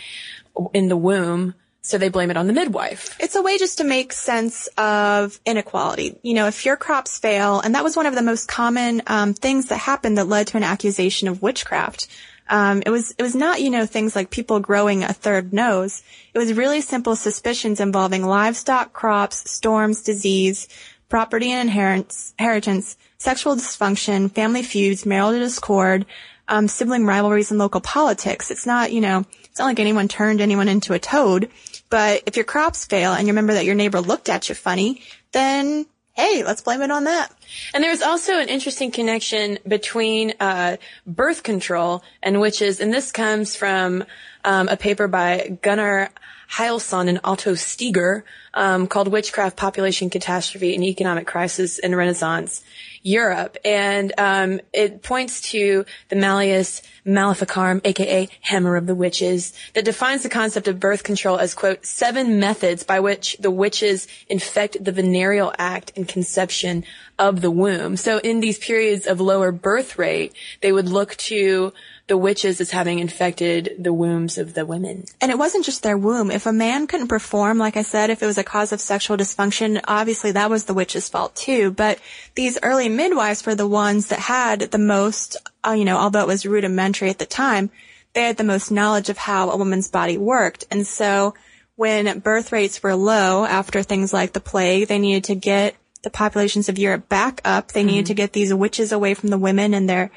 in 0.72 0.86
the 0.86 0.96
womb. 0.96 1.56
So 1.82 1.98
they 1.98 2.08
blame 2.08 2.30
it 2.30 2.36
on 2.36 2.46
the 2.46 2.52
midwife. 2.52 3.16
It's 3.18 3.34
a 3.34 3.42
way 3.42 3.58
just 3.58 3.78
to 3.78 3.84
make 3.84 4.12
sense 4.12 4.68
of 4.78 5.40
inequality. 5.44 6.16
You 6.22 6.34
know, 6.34 6.46
if 6.46 6.64
your 6.64 6.76
crops 6.76 7.18
fail, 7.18 7.58
and 7.58 7.74
that 7.74 7.82
was 7.82 7.96
one 7.96 8.06
of 8.06 8.14
the 8.14 8.22
most 8.22 8.46
common 8.46 9.02
um, 9.08 9.34
things 9.34 9.66
that 9.66 9.78
happened 9.78 10.18
that 10.18 10.28
led 10.28 10.46
to 10.48 10.56
an 10.56 10.62
accusation 10.62 11.26
of 11.26 11.42
witchcraft. 11.42 12.06
Um, 12.48 12.82
it 12.86 12.90
was 12.90 13.12
it 13.18 13.22
was 13.22 13.34
not 13.34 13.60
you 13.60 13.70
know 13.70 13.86
things 13.86 14.14
like 14.14 14.30
people 14.30 14.60
growing 14.60 15.02
a 15.02 15.12
third 15.12 15.52
nose. 15.52 16.04
It 16.32 16.38
was 16.38 16.52
really 16.52 16.80
simple 16.80 17.16
suspicions 17.16 17.80
involving 17.80 18.24
livestock, 18.24 18.92
crops, 18.92 19.50
storms, 19.50 20.02
disease, 20.02 20.68
property 21.08 21.50
and 21.50 21.68
inheritance 21.68 22.96
sexual 23.20 23.54
dysfunction, 23.54 24.32
family 24.32 24.62
feuds, 24.62 25.04
marital 25.04 25.40
discord, 25.40 26.06
um, 26.50 26.68
sibling 26.68 27.06
rivalries, 27.06 27.50
and 27.50 27.58
local 27.58 27.80
politics. 27.80 28.50
It's 28.50 28.66
not 28.66 28.92
you 28.92 29.00
know 29.00 29.24
it's 29.44 29.58
not 29.58 29.66
like 29.66 29.80
anyone 29.80 30.08
turned 30.08 30.40
anyone 30.40 30.68
into 30.68 30.92
a 30.92 30.98
toad. 30.98 31.50
But 31.88 32.24
if 32.26 32.36
your 32.36 32.44
crops 32.44 32.84
fail 32.84 33.12
and 33.12 33.26
you 33.26 33.32
remember 33.32 33.54
that 33.54 33.64
your 33.64 33.74
neighbor 33.74 34.00
looked 34.00 34.28
at 34.28 34.48
you 34.48 34.54
funny, 34.54 35.02
then 35.32 35.86
hey, 36.12 36.44
let's 36.44 36.60
blame 36.60 36.82
it 36.82 36.90
on 36.90 37.04
that. 37.04 37.32
And 37.72 37.82
there's 37.82 38.02
also 38.02 38.38
an 38.38 38.48
interesting 38.48 38.90
connection 38.90 39.58
between 39.66 40.34
uh, 40.38 40.76
birth 41.06 41.42
control 41.42 42.02
and 42.22 42.40
witches, 42.40 42.80
and 42.80 42.92
this 42.92 43.10
comes 43.10 43.56
from 43.56 44.04
um, 44.44 44.68
a 44.68 44.76
paper 44.76 45.08
by 45.08 45.58
Gunnar 45.62 46.10
Heinsohn 46.52 47.08
and 47.08 47.20
Otto 47.22 47.54
Steiger 47.54 48.22
um, 48.54 48.86
called 48.86 49.08
"Witchcraft: 49.08 49.56
Population 49.56 50.10
Catastrophe 50.10 50.74
and 50.74 50.82
Economic 50.84 51.26
Crisis 51.26 51.78
in 51.78 51.94
Renaissance 51.94 52.62
Europe," 53.02 53.56
and 53.64 54.12
um, 54.18 54.60
it 54.72 55.02
points 55.02 55.40
to 55.52 55.84
the 56.08 56.16
Malleus 56.16 56.82
Maleficarum, 57.04 57.80
aka 57.84 58.28
Hammer 58.42 58.76
of 58.76 58.86
the 58.86 58.94
Witches, 58.94 59.52
that 59.74 59.84
defines 59.84 60.22
the 60.22 60.28
concept 60.28 60.68
of 60.68 60.80
birth 60.80 61.02
control 61.02 61.38
as, 61.38 61.54
quote, 61.54 61.86
seven 61.86 62.38
methods 62.40 62.82
by 62.82 63.00
which 63.00 63.36
the 63.38 63.50
witches 63.50 64.06
infect 64.28 64.82
the 64.84 64.92
venereal 64.92 65.52
act 65.58 65.92
and 65.96 66.08
conception 66.08 66.84
of 67.18 67.40
the 67.40 67.50
womb. 67.50 67.96
So 67.96 68.18
in 68.18 68.40
these 68.40 68.58
periods 68.58 69.06
of 69.06 69.20
lower 69.20 69.52
birth 69.52 69.98
rate, 69.98 70.34
they 70.60 70.72
would 70.72 70.88
look 70.88 71.16
to 71.16 71.72
the 72.10 72.16
witches 72.16 72.60
as 72.60 72.72
having 72.72 72.98
infected 72.98 73.76
the 73.78 73.92
wombs 73.92 74.36
of 74.36 74.52
the 74.54 74.66
women. 74.66 75.04
And 75.20 75.30
it 75.30 75.38
wasn't 75.38 75.64
just 75.64 75.84
their 75.84 75.96
womb. 75.96 76.32
If 76.32 76.44
a 76.44 76.52
man 76.52 76.88
couldn't 76.88 77.06
perform, 77.06 77.56
like 77.56 77.76
I 77.76 77.82
said, 77.82 78.10
if 78.10 78.20
it 78.20 78.26
was 78.26 78.36
a 78.36 78.42
cause 78.42 78.72
of 78.72 78.80
sexual 78.80 79.16
dysfunction, 79.16 79.80
obviously 79.86 80.32
that 80.32 80.50
was 80.50 80.64
the 80.64 80.74
witch's 80.74 81.08
fault 81.08 81.36
too. 81.36 81.70
But 81.70 82.00
these 82.34 82.58
early 82.64 82.88
midwives 82.88 83.46
were 83.46 83.54
the 83.54 83.68
ones 83.68 84.08
that 84.08 84.18
had 84.18 84.72
the 84.72 84.78
most, 84.78 85.36
uh, 85.64 85.70
you 85.70 85.84
know, 85.84 85.98
although 85.98 86.22
it 86.22 86.26
was 86.26 86.44
rudimentary 86.44 87.10
at 87.10 87.20
the 87.20 87.26
time, 87.26 87.70
they 88.12 88.22
had 88.24 88.38
the 88.38 88.42
most 88.42 88.72
knowledge 88.72 89.08
of 89.08 89.16
how 89.16 89.48
a 89.48 89.56
woman's 89.56 89.86
body 89.86 90.18
worked. 90.18 90.64
And 90.68 90.84
so 90.84 91.34
when 91.76 92.18
birth 92.18 92.50
rates 92.50 92.82
were 92.82 92.96
low 92.96 93.44
after 93.44 93.84
things 93.84 94.12
like 94.12 94.32
the 94.32 94.40
plague, 94.40 94.88
they 94.88 94.98
needed 94.98 95.24
to 95.24 95.36
get 95.36 95.76
the 96.02 96.10
populations 96.10 96.68
of 96.68 96.76
Europe 96.76 97.08
back 97.08 97.40
up. 97.44 97.70
They 97.70 97.82
mm-hmm. 97.82 97.86
needed 97.86 98.06
to 98.06 98.14
get 98.14 98.32
these 98.32 98.52
witches 98.52 98.90
away 98.90 99.14
from 99.14 99.28
the 99.28 99.38
women 99.38 99.74
and 99.74 99.88
their 99.88 100.10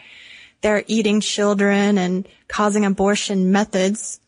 they're 0.63 0.83
eating 0.87 1.19
children 1.21 1.99
and 1.99 2.27
causing 2.47 2.85
abortion 2.85 3.51
methods. 3.51 4.19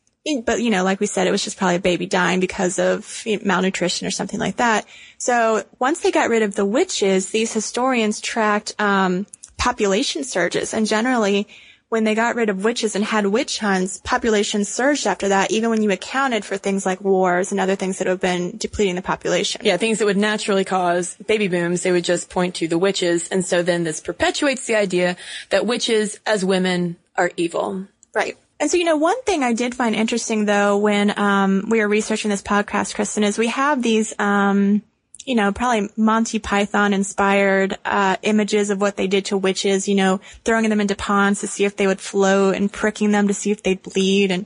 But, 0.44 0.62
you 0.62 0.70
know, 0.70 0.84
like 0.84 1.00
we 1.00 1.06
said, 1.08 1.28
it 1.28 1.32
was 1.32 1.44
just 1.44 1.58
probably 1.58 1.76
a 1.76 1.80
baby 1.80 2.06
dying 2.06 2.40
because 2.40 2.78
of 2.78 3.24
malnutrition 3.44 4.08
or 4.08 4.12
something 4.12 4.40
like 4.40 4.58
that. 4.58 4.86
So 5.18 5.64
once 5.80 6.02
they 6.02 6.12
got 6.12 6.30
rid 6.30 6.42
of 6.42 6.56
the 6.56 6.66
witches, 6.66 7.30
these 7.30 7.54
historians 7.54 8.20
tracked 8.20 8.74
um, 8.80 9.28
population 9.58 10.24
surges. 10.24 10.74
And 10.74 10.86
generally, 10.86 11.48
when 11.96 12.04
they 12.04 12.14
got 12.14 12.36
rid 12.36 12.50
of 12.50 12.66
witches 12.66 12.94
and 12.98 13.06
had 13.06 13.26
witch 13.26 13.58
hunts, 13.60 14.02
populations 14.04 14.68
surged 14.68 15.08
after 15.08 15.30
that, 15.30 15.50
even 15.50 15.70
when 15.70 15.82
you 15.82 15.90
accounted 15.92 16.44
for 16.44 16.58
things 16.58 16.86
like 16.86 17.00
wars 17.00 17.54
and 17.54 17.62
other 17.62 17.78
things 17.78 18.00
that 18.00 18.08
have 18.08 18.20
been 18.20 18.58
depleting 18.58 18.96
the 18.96 19.02
population. 19.02 19.62
Yeah, 19.64 19.78
things 19.78 20.00
that 20.00 20.06
would 20.06 20.18
naturally 20.18 20.66
cause 20.66 21.16
baby 21.26 21.48
booms, 21.48 21.84
they 21.84 21.94
would 21.94 22.04
just 22.04 22.30
point 22.30 22.56
to 22.56 22.68
the 22.68 22.78
witches. 22.78 23.30
And 23.30 23.46
so 23.46 23.64
then 23.64 23.86
this 23.86 24.02
perpetuates 24.02 24.66
the 24.66 24.76
idea 24.76 25.16
that 25.52 25.66
witches 25.66 26.20
as 26.26 26.44
women 26.44 26.98
are 27.16 27.32
evil. 27.38 27.88
Right. 28.14 28.38
And 28.60 28.70
so, 28.70 28.76
you 28.76 28.84
know, 28.84 28.98
one 28.98 29.22
thing 29.22 29.46
I 29.46 29.54
did 29.54 29.74
find 29.74 29.96
interesting 29.96 30.44
though 30.44 30.76
when 30.76 31.18
um, 31.18 31.68
we 31.70 31.80
were 31.80 31.88
researching 31.88 32.30
this 32.30 32.42
podcast, 32.42 32.94
Cristen, 32.94 33.24
is 33.24 33.38
we 33.38 33.48
have 33.48 33.82
these 33.82 34.14
um, 34.20 34.82
you 35.26 35.34
know, 35.34 35.52
probably 35.52 35.90
Monty 35.98 36.38
Python 36.38 36.94
inspired 36.94 37.78
uh, 37.84 38.16
images 38.22 38.70
of 38.70 38.80
what 38.80 38.96
they 38.96 39.08
did 39.08 39.26
to 39.26 39.38
witches, 39.38 39.88
you 39.88 39.96
know, 39.96 40.22
throwing 40.44 40.70
them 40.70 40.80
into 40.80 40.96
ponds 40.96 41.42
to 41.42 41.48
see 41.48 41.66
if 41.66 41.76
they 41.76 41.88
would 41.88 42.00
float 42.00 42.56
and 42.56 42.72
pricking 42.72 43.12
them 43.12 43.28
to 43.28 43.34
see 43.34 43.52
if 43.52 43.64
they'd 43.64 43.82
bleed 43.82 44.32
and 44.32 44.46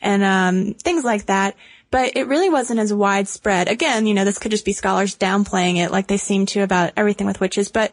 and 0.00 0.22
um, 0.24 0.74
things 0.74 1.04
like 1.04 1.26
that. 1.26 1.56
But 1.90 2.16
it 2.16 2.26
really 2.26 2.48
wasn't 2.48 2.80
as 2.80 2.92
widespread. 2.92 3.68
Again, 3.68 4.06
you 4.06 4.14
know, 4.14 4.24
this 4.24 4.38
could 4.38 4.50
just 4.50 4.64
be 4.64 4.72
scholars 4.72 5.14
downplaying 5.14 5.76
it 5.76 5.92
like 5.92 6.08
they 6.08 6.16
seem 6.16 6.46
to 6.46 6.60
about 6.62 6.92
everything 6.96 7.26
with 7.26 7.40
witches, 7.40 7.70
but 7.70 7.92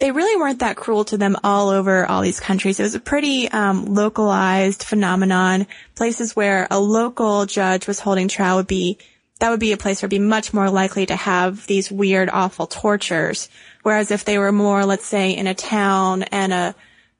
they 0.00 0.10
really 0.10 0.40
weren't 0.40 0.58
that 0.58 0.76
cruel 0.76 1.04
to 1.04 1.16
them 1.16 1.36
all 1.44 1.68
over 1.68 2.04
all 2.04 2.22
these 2.22 2.40
countries. 2.40 2.80
It 2.80 2.84
was 2.84 2.94
a 2.94 3.00
pretty 3.00 3.48
um, 3.48 3.84
localized 3.84 4.82
phenomenon. 4.82 5.66
Places 5.94 6.34
where 6.34 6.66
a 6.70 6.80
local 6.80 7.46
judge 7.46 7.86
was 7.86 8.00
holding 8.00 8.26
trial 8.26 8.56
would 8.56 8.66
be 8.66 8.98
that 9.40 9.50
would 9.50 9.60
be 9.60 9.72
a 9.72 9.76
place 9.76 10.00
where 10.00 10.06
it'd 10.06 10.20
be 10.20 10.24
much 10.24 10.52
more 10.52 10.70
likely 10.70 11.06
to 11.06 11.16
have 11.16 11.66
these 11.66 11.90
weird, 11.90 12.28
awful 12.30 12.66
tortures. 12.66 13.48
Whereas 13.82 14.10
if 14.10 14.24
they 14.24 14.38
were 14.38 14.52
more, 14.52 14.84
let's 14.84 15.06
say, 15.06 15.32
in 15.32 15.46
a 15.46 15.54
town 15.54 16.22
and 16.24 16.52
a 16.52 16.74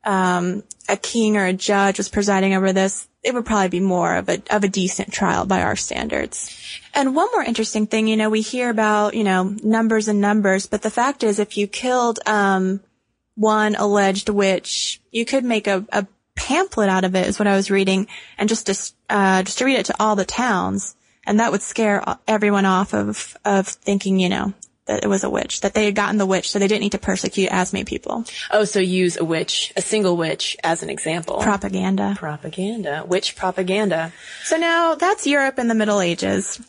um, 0.05 0.63
a 0.89 0.97
king 0.97 1.37
or 1.37 1.45
a 1.45 1.53
judge 1.53 1.99
was 1.99 2.09
presiding 2.09 2.55
over 2.55 2.73
this, 2.73 3.07
it 3.23 3.35
would 3.35 3.45
probably 3.45 3.69
be 3.69 3.81
more 3.81 4.17
of 4.17 4.29
a 4.29 4.43
of 4.51 4.65
a 4.65 4.69
decent 4.69 5.13
trial 5.13 5.47
by 5.47 5.63
our 5.63 5.77
standards. 5.77 6.57
And 6.95 7.15
one 7.15 7.29
more 7.33 7.43
interesting 7.43 7.87
thing, 7.87 8.07
you 8.07 8.17
know, 8.17 8.31
we 8.31 8.43
hear 8.43 8.71
about 8.71 9.15
you 9.15 9.25
know 9.25 9.57
numbers 9.63 10.09
and 10.09 10.21
numbers, 10.21 10.67
but 10.67 10.83
the 10.83 10.91
fact 10.91 11.23
is, 11.23 11.39
if 11.39 11.57
you 11.57 11.67
killed 11.67 12.21
um, 12.27 12.81
one 13.35 13.77
alleged 13.77 14.29
witch, 14.29 15.01
you 15.11 15.25
could 15.25 15.45
make 15.45 15.67
a, 15.67 15.87
a 15.91 16.07
pamphlet 16.35 16.91
out 16.91 17.05
of 17.05 17.15
it, 17.15 17.27
is 17.27 17.39
what 17.39 17.49
I 17.49 17.57
was 17.57 17.71
reading, 17.71 18.09
and 18.37 18.49
just 18.49 18.67
dis- 18.67 18.95
uh, 19.09 19.41
distribute 19.43 19.81
it 19.81 19.87
to 19.87 19.97
all 19.99 20.17
the 20.17 20.25
towns 20.27 20.97
and 21.31 21.39
that 21.39 21.53
would 21.53 21.63
scare 21.63 22.03
everyone 22.27 22.67
off 22.67 22.93
of 22.93 23.37
of 23.45 23.69
thinking, 23.69 24.19
you 24.19 24.29
know, 24.29 24.53
that 24.87 25.05
it 25.05 25.07
was 25.07 25.23
a 25.23 25.31
witch, 25.31 25.61
that 25.61 25.75
they 25.75 25.85
had 25.85 25.95
gotten 25.95 26.19
the 26.19 26.27
witch, 26.27 26.51
so 26.51 26.59
they 26.59 26.67
didn't 26.67 26.83
need 26.83 26.91
to 26.91 26.99
persecute 26.99 27.49
as 27.53 27.73
many 27.73 27.85
people. 27.85 28.25
Oh, 28.51 28.65
so 28.65 28.81
use 28.81 29.17
a 29.17 29.25
witch, 29.25 29.73
a 29.77 29.81
single 29.81 30.17
witch, 30.17 30.57
as 30.65 30.83
an 30.83 30.91
example. 30.91 31.39
Propaganda. 31.39 32.17
Propaganda. 32.19 33.05
Witch 33.07 33.37
propaganda. 33.37 34.13
So 34.43 34.57
now 34.57 34.97
that's 34.97 35.25
Europe 35.25 35.61
in 35.61 35.69
the 35.69 35.75
Middle 35.77 36.01
Ages. 36.01 36.61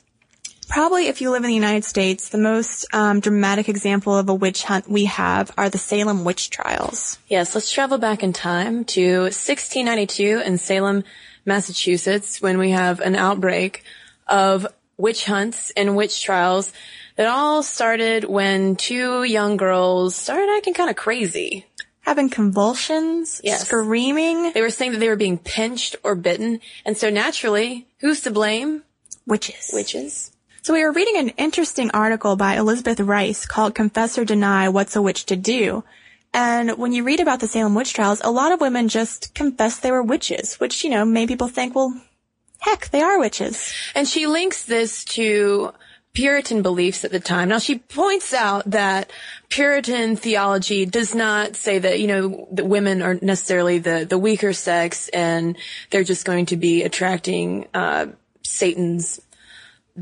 Probably 0.70 1.08
if 1.08 1.22
you 1.22 1.32
live 1.32 1.44
in 1.44 1.50
the 1.50 1.56
United 1.56 1.84
States, 1.84 2.30
the 2.30 2.38
most 2.38 2.86
um, 2.94 3.20
dramatic 3.20 3.68
example 3.68 4.16
of 4.16 4.30
a 4.30 4.36
witch 4.36 4.64
hunt 4.64 4.88
we 4.88 5.06
have 5.06 5.52
are 5.58 5.72
the 5.72 5.80
Salem 5.80 6.24
witch 6.24 6.52
trials. 6.52 7.18
Yes, 7.28 7.56
let's 7.56 7.72
travel 7.72 7.98
back 7.98 8.22
in 8.22 8.32
time 8.32 8.86
to 8.86 9.22
1692 9.22 10.44
in 10.46 10.60
Salem, 10.60 11.04
Massachusetts, 11.46 12.44
when 12.44 12.60
we 12.60 12.70
have 12.70 13.00
an 13.00 13.16
outbreak 13.16 13.84
of 14.28 14.68
witch 14.98 15.26
hunts 15.26 15.72
and 15.72 15.96
witch 15.96 16.24
trials 16.24 16.72
that 17.16 17.28
all 17.28 17.64
started 17.64 18.24
when 18.24 18.76
two 18.76 19.24
young 19.24 19.58
girls 19.58 20.16
started 20.16 20.50
acting 20.56 20.74
kind 20.74 20.90
of 20.90 20.96
crazy. 20.96 21.66
Having 22.02 22.30
convulsions, 22.30 23.42
yes. 23.44 23.68
screaming. 23.68 24.54
They 24.54 24.62
were 24.62 24.72
saying 24.72 24.94
that 24.94 25.00
they 25.00 25.10
were 25.10 25.16
being 25.16 25.38
pinched 25.38 25.96
or 26.04 26.16
bitten. 26.16 26.60
And 26.84 26.98
so 26.98 27.10
naturally, 27.10 27.88
who's 28.00 28.22
to 28.22 28.32
blame? 28.32 28.84
Witches. 29.28 29.70
Witches. 29.72 30.32
So 30.64 30.74
we 30.74 30.84
were 30.84 30.92
reading 30.92 31.18
an 31.18 31.30
interesting 31.38 31.92
article 31.92 32.36
by 32.36 32.56
Elizabeth 32.56 33.00
Reis 33.00 33.46
called 33.46 33.76
Confess 33.76 34.18
or 34.18 34.26
Deny 34.26 34.70
What's 34.70 34.96
a 34.96 35.02
Witch 35.02 35.26
to 35.28 35.36
Do. 35.36 35.84
And 36.34 36.78
when 36.78 36.94
you 36.94 37.04
read 37.04 37.20
about 37.20 37.40
the 37.40 37.48
Salem 37.48 37.76
witch 37.76 37.94
trials, 37.94 38.22
a 38.24 38.32
lot 38.32 38.52
of 38.52 38.62
women 38.62 38.88
just 38.88 39.34
confess 39.34 39.80
they 39.80 39.92
were 39.92 40.04
witches, 40.04 40.60
which, 40.60 40.84
you 40.84 40.90
know, 40.90 41.04
made 41.04 41.28
people 41.28 41.50
think, 41.50 41.76
well, 41.76 42.00
Heck, 42.62 42.90
they 42.90 43.02
are 43.02 43.20
witches. 43.20 43.74
And 43.96 44.08
she 44.08 44.28
links 44.28 44.64
this 44.64 45.04
to 45.06 45.74
Puritan 46.14 46.62
beliefs 46.62 47.04
at 47.04 47.12
the 47.12 47.20
time. 47.20 47.50
Now 47.50 47.58
she 47.58 47.80
points 47.80 48.34
out 48.34 48.70
that 48.70 49.12
Puritan 49.50 50.16
theology 50.16 50.86
does 50.86 51.16
not 51.16 51.56
say 51.56 51.80
that, 51.80 52.00
you 52.00 52.08
know, 52.08 52.48
that 52.52 52.66
women 52.66 53.02
are 53.02 53.18
necessarily 53.22 53.80
the, 53.80 54.06
the 54.08 54.18
weaker 54.18 54.54
sex 54.54 55.10
and 55.10 55.58
they're 55.90 56.04
just 56.04 56.24
going 56.24 56.46
to 56.48 56.56
be 56.56 56.84
attracting, 56.84 57.68
uh, 57.74 58.08
Satan's 58.44 59.22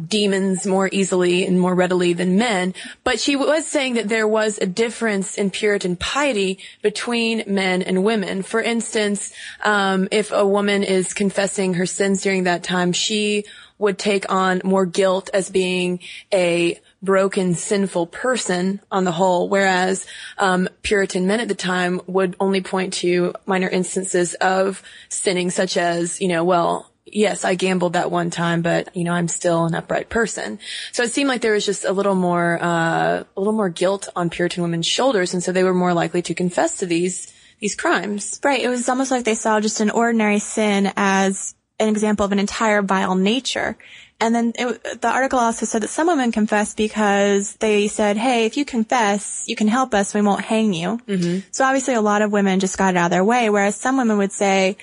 demons 0.08 0.66
more 0.66 0.90
easily 0.92 1.46
and 1.46 1.60
more 1.60 1.76
readily 1.76 2.14
than 2.14 2.38
men. 2.38 2.74
But 3.04 3.20
she 3.20 3.36
was 3.36 3.66
saying 3.66 3.96
that 3.96 4.10
there 4.10 4.28
was 4.28 4.58
a 4.58 4.66
difference 4.66 5.38
in 5.38 5.50
Puritan 5.50 5.96
piety 5.96 6.60
between 6.82 7.44
men 7.48 7.82
and 7.82 8.04
women. 8.04 8.44
For 8.44 8.62
instance, 8.62 9.34
um, 9.64 10.08
if 10.12 10.32
a 10.32 10.48
woman 10.48 10.84
is 10.84 11.14
confessing 11.14 11.76
her 11.76 11.86
sins 11.86 12.22
during 12.22 12.44
that 12.44 12.64
time, 12.64 12.94
she 12.94 13.46
would 13.80 13.98
take 13.98 14.30
on 14.32 14.62
more 14.64 14.86
guilt 14.86 15.30
as 15.34 15.50
being 15.50 16.00
a 16.34 16.80
broken, 17.02 17.54
sinful 17.54 18.08
person 18.08 18.82
on 18.92 19.06
the 19.06 19.12
whole, 19.12 19.48
whereas 19.48 20.06
um, 20.38 20.68
Puritan 20.84 21.26
men 21.28 21.40
at 21.40 21.48
the 21.48 21.56
time 21.56 22.02
would 22.06 22.36
only 22.42 22.62
point 22.62 22.94
to 22.94 23.34
minor 23.46 23.70
instances 23.70 24.34
of 24.36 24.84
sinning, 25.08 25.50
such 25.50 25.78
as, 25.78 26.20
you 26.20 26.28
know, 26.28 26.44
well, 26.44 26.89
yes, 27.14 27.46
I 27.46 27.56
gambled 27.56 27.94
that 27.94 28.12
one 28.12 28.30
time, 28.30 28.62
but 28.62 28.96
you 28.96 29.04
know, 29.04 29.14
I'm 29.14 29.28
still 29.28 29.66
an 29.66 29.76
upright 29.76 30.10
person. 30.10 30.60
So 30.92 31.04
it 31.04 31.12
seemed 31.12 31.28
like 31.28 31.42
there 31.42 31.54
was 31.54 31.66
just 31.66 31.86
a 31.86 31.92
little 31.92 32.16
more, 32.16 32.62
uh, 32.62 33.24
a 33.24 33.40
little 33.40 33.54
more 33.54 33.70
guilt 33.70 34.10
on 34.16 34.30
Puritan 34.30 34.64
women's 34.64 34.88
shoulders. 34.88 35.34
And 35.34 35.44
so 35.44 35.52
they 35.52 35.64
were 35.64 35.74
more 35.74 35.94
likely 35.94 36.22
to 36.24 36.34
confess 36.34 36.78
to 36.78 36.86
these, 36.86 37.34
these 37.60 37.76
crimes. 37.76 38.40
Right. 38.44 38.62
It 38.62 38.70
was 38.70 38.88
almost 38.90 39.12
like 39.12 39.26
they 39.26 39.36
saw 39.36 39.60
just 39.60 39.80
an 39.80 39.90
ordinary 39.90 40.40
sin 40.40 40.92
as 40.96 41.56
an 41.80 41.90
example 41.90 42.26
of 42.26 42.32
an 42.32 42.40
entire 42.40 42.82
vile 42.82 43.16
nature. 43.16 43.78
And 44.22 44.36
then 44.36 44.52
it, 44.56 45.02
the 45.02 45.08
article 45.08 45.40
also 45.40 45.66
said 45.66 45.82
that 45.82 45.88
some 45.88 46.08
women 46.08 46.34
confessed 46.34 46.76
because 46.76 47.56
they 47.56 47.88
said, 47.88 48.18
"Hey, 48.18 48.46
if 48.46 48.58
you 48.58 48.66
confess, 48.66 49.46
you 49.48 49.56
can 49.56 49.70
help 49.70 49.94
us. 49.94 50.14
We 50.14 50.22
won't 50.22 50.42
hang 50.44 50.74
you." 50.74 51.00
Mm-hmm. 51.08 51.48
So 51.52 51.64
obviously, 51.64 51.94
a 51.94 52.02
lot 52.02 52.22
of 52.22 52.32
women 52.32 52.60
just 52.60 52.78
got 52.78 52.96
it 52.96 52.98
out 52.98 53.06
of 53.06 53.12
their 53.12 53.24
way. 53.24 53.50
Whereas 53.50 53.78
some 53.78 53.96
women 53.96 54.18
would 54.18 54.34
say, 54.34 54.76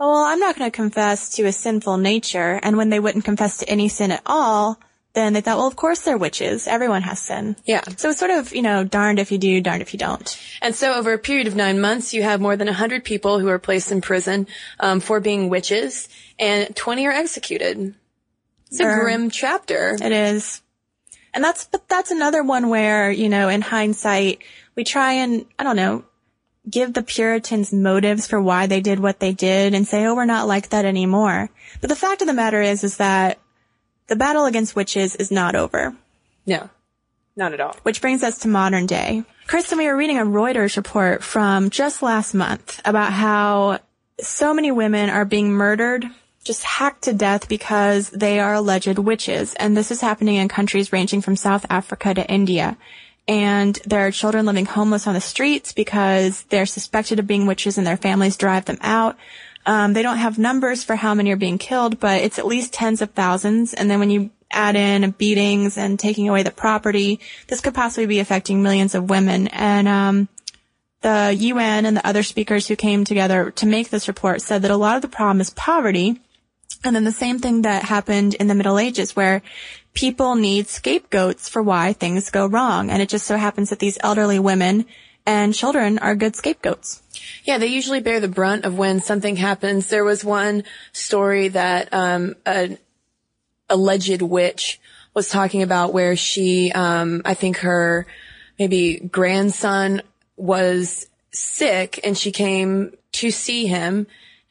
oh, 0.00 0.10
well, 0.10 0.24
I'm 0.24 0.40
not 0.40 0.56
going 0.56 0.70
to 0.70 0.74
confess 0.74 1.36
to 1.36 1.44
a 1.44 1.52
sinful 1.52 1.96
nature. 1.98 2.58
And 2.62 2.76
when 2.76 2.90
they 2.90 3.00
wouldn't 3.00 3.24
confess 3.24 3.58
to 3.58 3.68
any 3.68 3.88
sin 3.88 4.10
at 4.10 4.22
all, 4.26 4.78
then 5.14 5.32
they 5.32 5.40
thought, 5.40 5.58
well, 5.58 5.68
of 5.68 5.76
course 5.76 6.00
they're 6.00 6.18
witches. 6.18 6.66
Everyone 6.66 7.02
has 7.02 7.20
sin. 7.20 7.56
Yeah. 7.64 7.82
So 7.96 8.10
it's 8.10 8.18
sort 8.18 8.32
of, 8.32 8.54
you 8.54 8.62
know, 8.62 8.82
darned 8.82 9.20
if 9.20 9.30
you 9.30 9.38
do, 9.38 9.60
darned 9.60 9.82
if 9.82 9.92
you 9.94 9.98
don't. 9.98 10.38
And 10.60 10.74
so 10.74 10.94
over 10.94 11.12
a 11.12 11.18
period 11.18 11.46
of 11.46 11.54
nine 11.54 11.80
months, 11.80 12.12
you 12.12 12.22
have 12.24 12.40
more 12.40 12.56
than 12.56 12.66
100 12.66 13.04
people 13.04 13.38
who 13.38 13.48
are 13.48 13.60
placed 13.60 13.92
in 13.92 14.00
prison 14.00 14.48
um, 14.80 14.98
for 14.98 15.20
being 15.20 15.48
witches, 15.48 16.08
and 16.38 16.74
20 16.74 17.06
are 17.06 17.12
executed. 17.12 17.94
It's 18.70 18.80
a 18.80 18.84
grim 18.84 19.30
chapter. 19.30 19.96
It 20.00 20.10
is. 20.10 20.60
And 21.32 21.44
that's, 21.44 21.66
but 21.66 21.88
that's 21.88 22.10
another 22.10 22.42
one 22.42 22.68
where, 22.68 23.10
you 23.10 23.28
know, 23.28 23.48
in 23.48 23.60
hindsight, 23.60 24.42
we 24.74 24.82
try 24.82 25.14
and, 25.14 25.46
I 25.58 25.62
don't 25.62 25.76
know, 25.76 26.04
give 26.68 26.92
the 26.92 27.02
Puritans 27.02 27.72
motives 27.72 28.26
for 28.26 28.40
why 28.40 28.66
they 28.66 28.80
did 28.80 28.98
what 28.98 29.20
they 29.20 29.32
did 29.32 29.74
and 29.74 29.86
say, 29.86 30.06
oh, 30.06 30.14
we're 30.14 30.24
not 30.24 30.48
like 30.48 30.70
that 30.70 30.84
anymore. 30.84 31.50
But 31.80 31.90
the 31.90 31.96
fact 31.96 32.22
of 32.22 32.26
the 32.26 32.32
matter 32.32 32.62
is, 32.62 32.84
is 32.84 32.96
that 32.96 33.38
the 34.06 34.16
battle 34.16 34.46
against 34.46 34.76
witches 34.76 35.14
is 35.16 35.30
not 35.30 35.54
over. 35.54 35.94
No, 36.46 36.70
not 37.36 37.52
at 37.52 37.60
all. 37.60 37.76
Which 37.82 38.00
brings 38.00 38.22
us 38.22 38.38
to 38.40 38.48
modern 38.48 38.86
day. 38.86 39.24
Cristen, 39.46 39.78
we 39.78 39.86
were 39.86 39.96
reading 39.96 40.18
a 40.18 40.24
Reuters 40.24 40.76
report 40.76 41.22
from 41.22 41.70
just 41.70 42.02
last 42.02 42.34
month 42.34 42.80
about 42.84 43.12
how 43.12 43.80
so 44.20 44.54
many 44.54 44.70
women 44.70 45.10
are 45.10 45.24
being 45.24 45.52
murdered, 45.52 46.06
just 46.44 46.62
hacked 46.62 47.02
to 47.02 47.12
death 47.12 47.48
because 47.48 48.10
they 48.10 48.40
are 48.40 48.54
alleged 48.54 48.98
witches. 48.98 49.54
And 49.54 49.76
this 49.76 49.90
is 49.90 50.00
happening 50.00 50.36
in 50.36 50.48
countries 50.48 50.92
ranging 50.92 51.20
from 51.20 51.36
South 51.36 51.66
Africa 51.68 52.14
to 52.14 52.30
India 52.30 52.76
and 53.26 53.78
there 53.86 54.06
are 54.06 54.10
children 54.10 54.46
living 54.46 54.66
homeless 54.66 55.06
on 55.06 55.14
the 55.14 55.20
streets 55.20 55.72
because 55.72 56.42
they're 56.44 56.66
suspected 56.66 57.18
of 57.18 57.26
being 57.26 57.46
witches 57.46 57.78
and 57.78 57.86
their 57.86 57.96
families 57.96 58.36
drive 58.36 58.66
them 58.66 58.78
out. 58.80 59.16
Um, 59.66 59.94
they 59.94 60.02
don't 60.02 60.18
have 60.18 60.38
numbers 60.38 60.84
for 60.84 60.94
how 60.94 61.14
many 61.14 61.30
are 61.32 61.36
being 61.36 61.58
killed, 61.58 61.98
but 61.98 62.20
it's 62.20 62.38
at 62.38 62.46
least 62.46 62.74
tens 62.74 63.00
of 63.00 63.10
thousands. 63.10 63.72
And 63.72 63.90
then 63.90 63.98
when 63.98 64.10
you 64.10 64.30
add 64.50 64.76
in 64.76 65.10
beatings 65.12 65.78
and 65.78 65.98
taking 65.98 66.28
away 66.28 66.42
the 66.42 66.50
property, 66.50 67.20
this 67.48 67.60
could 67.60 67.74
possibly 67.74 68.06
be 68.06 68.20
affecting 68.20 68.62
millions 68.62 68.94
of 68.94 69.08
women. 69.08 69.48
And 69.48 69.88
um, 69.88 70.28
the 71.00 71.34
UN 71.38 71.86
and 71.86 71.96
the 71.96 72.06
other 72.06 72.22
speakers 72.22 72.68
who 72.68 72.76
came 72.76 73.04
together 73.04 73.50
to 73.52 73.66
make 73.66 73.90
this 73.90 74.06
report 74.06 74.42
said 74.42 74.62
that 74.62 74.70
a 74.70 74.76
lot 74.76 74.96
of 74.96 75.02
the 75.02 75.08
problem 75.08 75.40
is 75.40 75.50
poverty. 75.50 76.20
And 76.84 76.94
then 76.94 77.04
the 77.04 77.12
same 77.12 77.38
thing 77.38 77.62
that 77.62 77.84
happened 77.84 78.34
in 78.34 78.46
the 78.46 78.54
Middle 78.54 78.78
Ages 78.78 79.16
where 79.16 79.42
people 79.94 80.34
need 80.34 80.68
scapegoats 80.68 81.48
for 81.48 81.62
why 81.62 81.94
things 81.94 82.30
go 82.30 82.46
wrong. 82.46 82.90
And 82.90 83.00
it 83.00 83.08
just 83.08 83.26
so 83.26 83.36
happens 83.36 83.70
that 83.70 83.78
these 83.78 83.98
elderly 84.02 84.38
women 84.38 84.84
and 85.26 85.54
children 85.54 85.98
are 85.98 86.14
good 86.14 86.36
scapegoats. 86.36 87.02
Yeah, 87.44 87.58
they 87.58 87.68
usually 87.68 88.00
bear 88.00 88.20
the 88.20 88.28
brunt 88.28 88.64
of 88.64 88.76
when 88.76 89.00
something 89.00 89.36
happens. 89.36 89.88
There 89.88 90.04
was 90.04 90.24
one 90.24 90.64
story 90.92 91.48
that 91.48 91.92
um, 91.92 92.34
an 92.44 92.78
alleged 93.70 94.20
witch 94.20 94.80
was 95.14 95.28
talking 95.28 95.62
about 95.62 95.94
where 95.94 96.16
she, 96.16 96.70
um, 96.72 97.22
I 97.24 97.34
think 97.34 97.58
her 97.58 98.06
maybe 98.58 98.98
grandson 98.98 100.02
was 100.36 101.06
sick 101.30 102.00
and 102.04 102.18
she 102.18 102.32
came 102.32 102.96
to 103.12 103.30
see 103.30 103.66
him. 103.66 104.06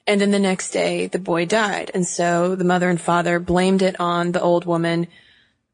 And 0.06 0.20
then 0.20 0.32
the 0.32 0.40
next 0.40 0.72
day 0.72 1.08
the 1.08 1.20
boy 1.20 1.46
died. 1.46 1.92
And 1.94 2.06
so 2.06 2.56
the 2.56 2.66
mother 2.66 2.90
and 2.90 3.00
father 3.00 3.40
blamed 3.40 3.82
it 3.82 4.00
on 4.00 4.32
the 4.32 4.42
old 4.42 4.66
woman 4.66 5.08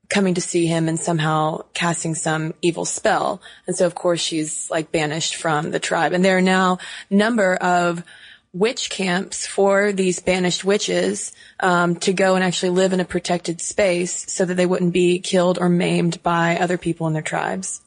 coming 0.10 0.34
to 0.34 0.42
see 0.42 0.66
him 0.66 0.90
and 0.90 1.00
somehow 1.00 1.64
casting 1.74 2.16
some 2.16 2.54
evil 2.62 2.86
spell. 2.86 3.42
And 3.68 3.76
so 3.76 3.86
of 3.86 3.96
course 3.96 4.20
she's 4.20 4.70
like 4.70 4.92
banished 4.92 5.36
from 5.36 5.72
the 5.72 5.80
tribe. 5.80 6.14
And 6.14 6.26
there 6.26 6.38
are 6.38 6.42
now 6.42 6.80
number 7.10 7.56
of 7.56 8.04
witch 8.52 8.90
camps 8.90 9.46
for 9.46 9.92
these 9.92 10.20
banished 10.20 10.66
witches 10.66 11.32
um, 11.60 11.96
to 11.98 12.14
go 12.14 12.34
and 12.36 12.44
actually 12.44 12.72
live 12.72 12.94
in 12.94 13.00
a 13.00 13.06
protected 13.06 13.62
space 13.62 14.32
so 14.32 14.46
that 14.46 14.56
they 14.56 14.66
wouldn't 14.66 14.94
be 14.94 15.20
killed 15.20 15.60
or 15.60 15.70
maimed 15.70 16.22
by 16.24 16.58
other 16.58 16.78
people 16.78 17.06
in 17.06 17.14
their 17.14 17.22
tribes. 17.22 17.82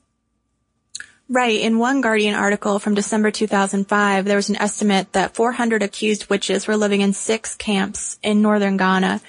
Right. 1.29 1.61
In 1.61 1.79
one 1.79 2.00
Guardian 2.00 2.35
article 2.35 2.79
from 2.79 2.95
December 2.95 3.31
2005, 3.31 4.25
there 4.25 4.37
was 4.37 4.50
an 4.50 4.57
estimate 4.57 5.12
that 5.12 5.35
400 5.35 5.83
accused 5.83 6.29
witches 6.29 6.67
were 6.67 6.76
living 6.76 7.00
in 7.00 7.12
six 7.12 7.55
camps 7.55 8.19
in 8.23 8.43
northern 8.43 8.76
Ghana. 8.76 9.21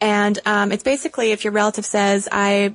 And 0.00 0.38
um, 0.46 0.72
it's 0.72 0.82
basically 0.82 1.32
if 1.32 1.44
your 1.44 1.52
relative 1.52 1.84
says, 1.84 2.28
"I, 2.32 2.72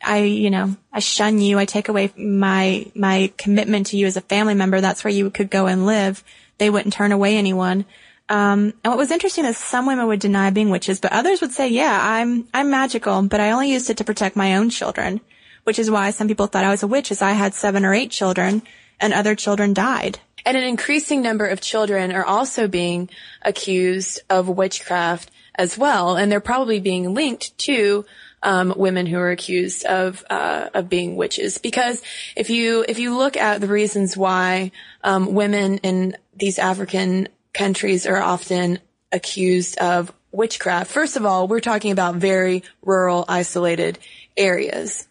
I, 0.00 0.18
you 0.18 0.50
know, 0.50 0.76
I 0.92 1.00
shun 1.00 1.40
you. 1.40 1.58
I 1.58 1.64
take 1.64 1.88
away 1.88 2.12
my 2.16 2.86
my 2.94 3.32
commitment 3.36 3.88
to 3.88 3.96
you 3.96 4.06
as 4.06 4.16
a 4.16 4.20
family 4.20 4.54
member. 4.54 4.80
That's 4.80 5.02
where 5.02 5.12
you 5.12 5.30
could 5.30 5.50
go 5.50 5.66
and 5.66 5.86
live." 5.86 6.22
They 6.58 6.70
wouldn't 6.70 6.94
turn 6.94 7.12
away 7.12 7.36
anyone. 7.36 7.84
Um, 8.28 8.74
and 8.84 8.92
what 8.92 8.98
was 8.98 9.10
interesting 9.10 9.44
is 9.44 9.56
some 9.56 9.86
women 9.86 10.06
would 10.06 10.20
deny 10.20 10.50
being 10.50 10.70
witches, 10.70 11.00
but 11.00 11.12
others 11.12 11.40
would 11.40 11.52
say, 11.52 11.68
"Yeah, 11.68 11.98
I'm 12.00 12.46
I'm 12.54 12.70
magical, 12.70 13.22
but 13.22 13.40
I 13.40 13.50
only 13.50 13.72
used 13.72 13.90
it 13.90 13.96
to 13.96 14.04
protect 14.04 14.36
my 14.36 14.56
own 14.56 14.70
children." 14.70 15.20
Which 15.68 15.78
is 15.78 15.90
why 15.90 16.12
some 16.12 16.28
people 16.28 16.46
thought 16.46 16.64
I 16.64 16.70
was 16.70 16.82
a 16.82 16.86
witch, 16.86 17.10
as 17.10 17.20
I 17.20 17.32
had 17.32 17.52
seven 17.52 17.84
or 17.84 17.92
eight 17.92 18.10
children, 18.10 18.62
and 18.98 19.12
other 19.12 19.34
children 19.34 19.74
died. 19.74 20.18
And 20.46 20.56
an 20.56 20.62
increasing 20.64 21.20
number 21.20 21.46
of 21.46 21.60
children 21.60 22.10
are 22.10 22.24
also 22.24 22.68
being 22.68 23.10
accused 23.42 24.22
of 24.30 24.48
witchcraft 24.48 25.30
as 25.54 25.76
well, 25.76 26.16
and 26.16 26.32
they're 26.32 26.40
probably 26.40 26.80
being 26.80 27.12
linked 27.12 27.58
to 27.58 28.06
um, 28.42 28.72
women 28.78 29.04
who 29.04 29.18
are 29.18 29.30
accused 29.30 29.84
of 29.84 30.24
uh, 30.30 30.70
of 30.72 30.88
being 30.88 31.16
witches. 31.16 31.58
Because 31.58 32.00
if 32.34 32.48
you 32.48 32.82
if 32.88 32.98
you 32.98 33.14
look 33.14 33.36
at 33.36 33.60
the 33.60 33.68
reasons 33.68 34.16
why 34.16 34.72
um, 35.04 35.34
women 35.34 35.76
in 35.78 36.16
these 36.34 36.58
African 36.58 37.28
countries 37.52 38.06
are 38.06 38.22
often 38.22 38.78
accused 39.12 39.76
of 39.76 40.14
witchcraft, 40.32 40.90
first 40.90 41.16
of 41.16 41.26
all, 41.26 41.46
we're 41.46 41.60
talking 41.60 41.92
about 41.92 42.14
very 42.14 42.62
rural, 42.80 43.26
isolated 43.28 43.98
areas. 44.34 45.07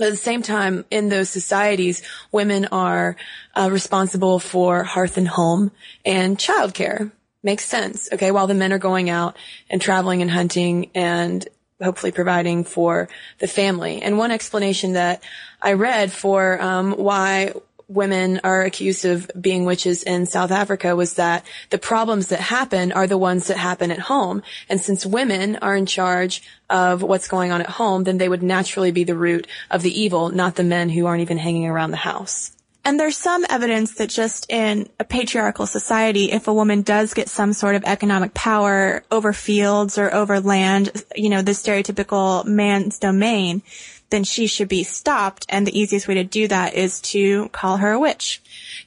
But 0.00 0.06
at 0.06 0.12
the 0.12 0.16
same 0.16 0.40
time, 0.40 0.86
in 0.90 1.10
those 1.10 1.28
societies, 1.28 2.02
women 2.32 2.68
are 2.72 3.16
uh, 3.54 3.68
responsible 3.70 4.38
for 4.38 4.82
hearth 4.82 5.18
and 5.18 5.28
home 5.28 5.72
and 6.06 6.38
childcare. 6.38 7.12
Makes 7.42 7.66
sense. 7.66 8.08
Okay. 8.10 8.30
While 8.30 8.46
the 8.46 8.54
men 8.54 8.72
are 8.72 8.78
going 8.78 9.10
out 9.10 9.36
and 9.68 9.78
traveling 9.78 10.22
and 10.22 10.30
hunting 10.30 10.90
and 10.94 11.46
hopefully 11.82 12.12
providing 12.12 12.64
for 12.64 13.10
the 13.40 13.46
family. 13.46 14.00
And 14.00 14.16
one 14.16 14.30
explanation 14.30 14.94
that 14.94 15.22
I 15.60 15.74
read 15.74 16.10
for 16.10 16.58
um, 16.62 16.92
why 16.92 17.52
women 17.90 18.40
are 18.44 18.62
accused 18.62 19.04
of 19.04 19.30
being 19.38 19.64
witches 19.64 20.02
in 20.04 20.24
South 20.24 20.52
Africa 20.52 20.94
was 20.94 21.14
that 21.14 21.44
the 21.70 21.78
problems 21.78 22.28
that 22.28 22.40
happen 22.40 22.92
are 22.92 23.06
the 23.06 23.18
ones 23.18 23.48
that 23.48 23.56
happen 23.56 23.90
at 23.90 23.98
home. 23.98 24.42
And 24.68 24.80
since 24.80 25.04
women 25.04 25.56
are 25.56 25.76
in 25.76 25.86
charge 25.86 26.42
of 26.70 27.02
what's 27.02 27.28
going 27.28 27.50
on 27.50 27.60
at 27.60 27.68
home, 27.68 28.04
then 28.04 28.18
they 28.18 28.28
would 28.28 28.42
naturally 28.42 28.92
be 28.92 29.04
the 29.04 29.16
root 29.16 29.46
of 29.70 29.82
the 29.82 30.00
evil, 30.00 30.28
not 30.30 30.54
the 30.54 30.62
men 30.62 30.88
who 30.88 31.06
aren't 31.06 31.22
even 31.22 31.38
hanging 31.38 31.66
around 31.66 31.90
the 31.90 31.96
house. 31.96 32.52
And 32.84 32.98
there's 32.98 33.16
some 33.16 33.44
evidence 33.50 33.96
that 33.96 34.08
just 34.08 34.50
in 34.50 34.88
a 34.98 35.04
patriarchal 35.04 35.66
society, 35.66 36.32
if 36.32 36.48
a 36.48 36.54
woman 36.54 36.80
does 36.80 37.12
get 37.12 37.28
some 37.28 37.52
sort 37.52 37.74
of 37.74 37.84
economic 37.84 38.32
power 38.32 39.04
over 39.10 39.32
fields 39.34 39.98
or 39.98 40.14
over 40.14 40.40
land, 40.40 41.04
you 41.14 41.28
know, 41.28 41.42
the 41.42 41.52
stereotypical 41.52 42.44
man's 42.46 42.98
domain, 42.98 43.62
then 44.10 44.24
she 44.24 44.46
should 44.46 44.68
be 44.68 44.82
stopped. 44.82 45.46
And 45.48 45.66
the 45.66 45.78
easiest 45.78 46.06
way 46.06 46.14
to 46.14 46.24
do 46.24 46.48
that 46.48 46.74
is 46.74 47.00
to 47.00 47.48
call 47.50 47.78
her 47.78 47.92
a 47.92 47.98
witch. 47.98 48.42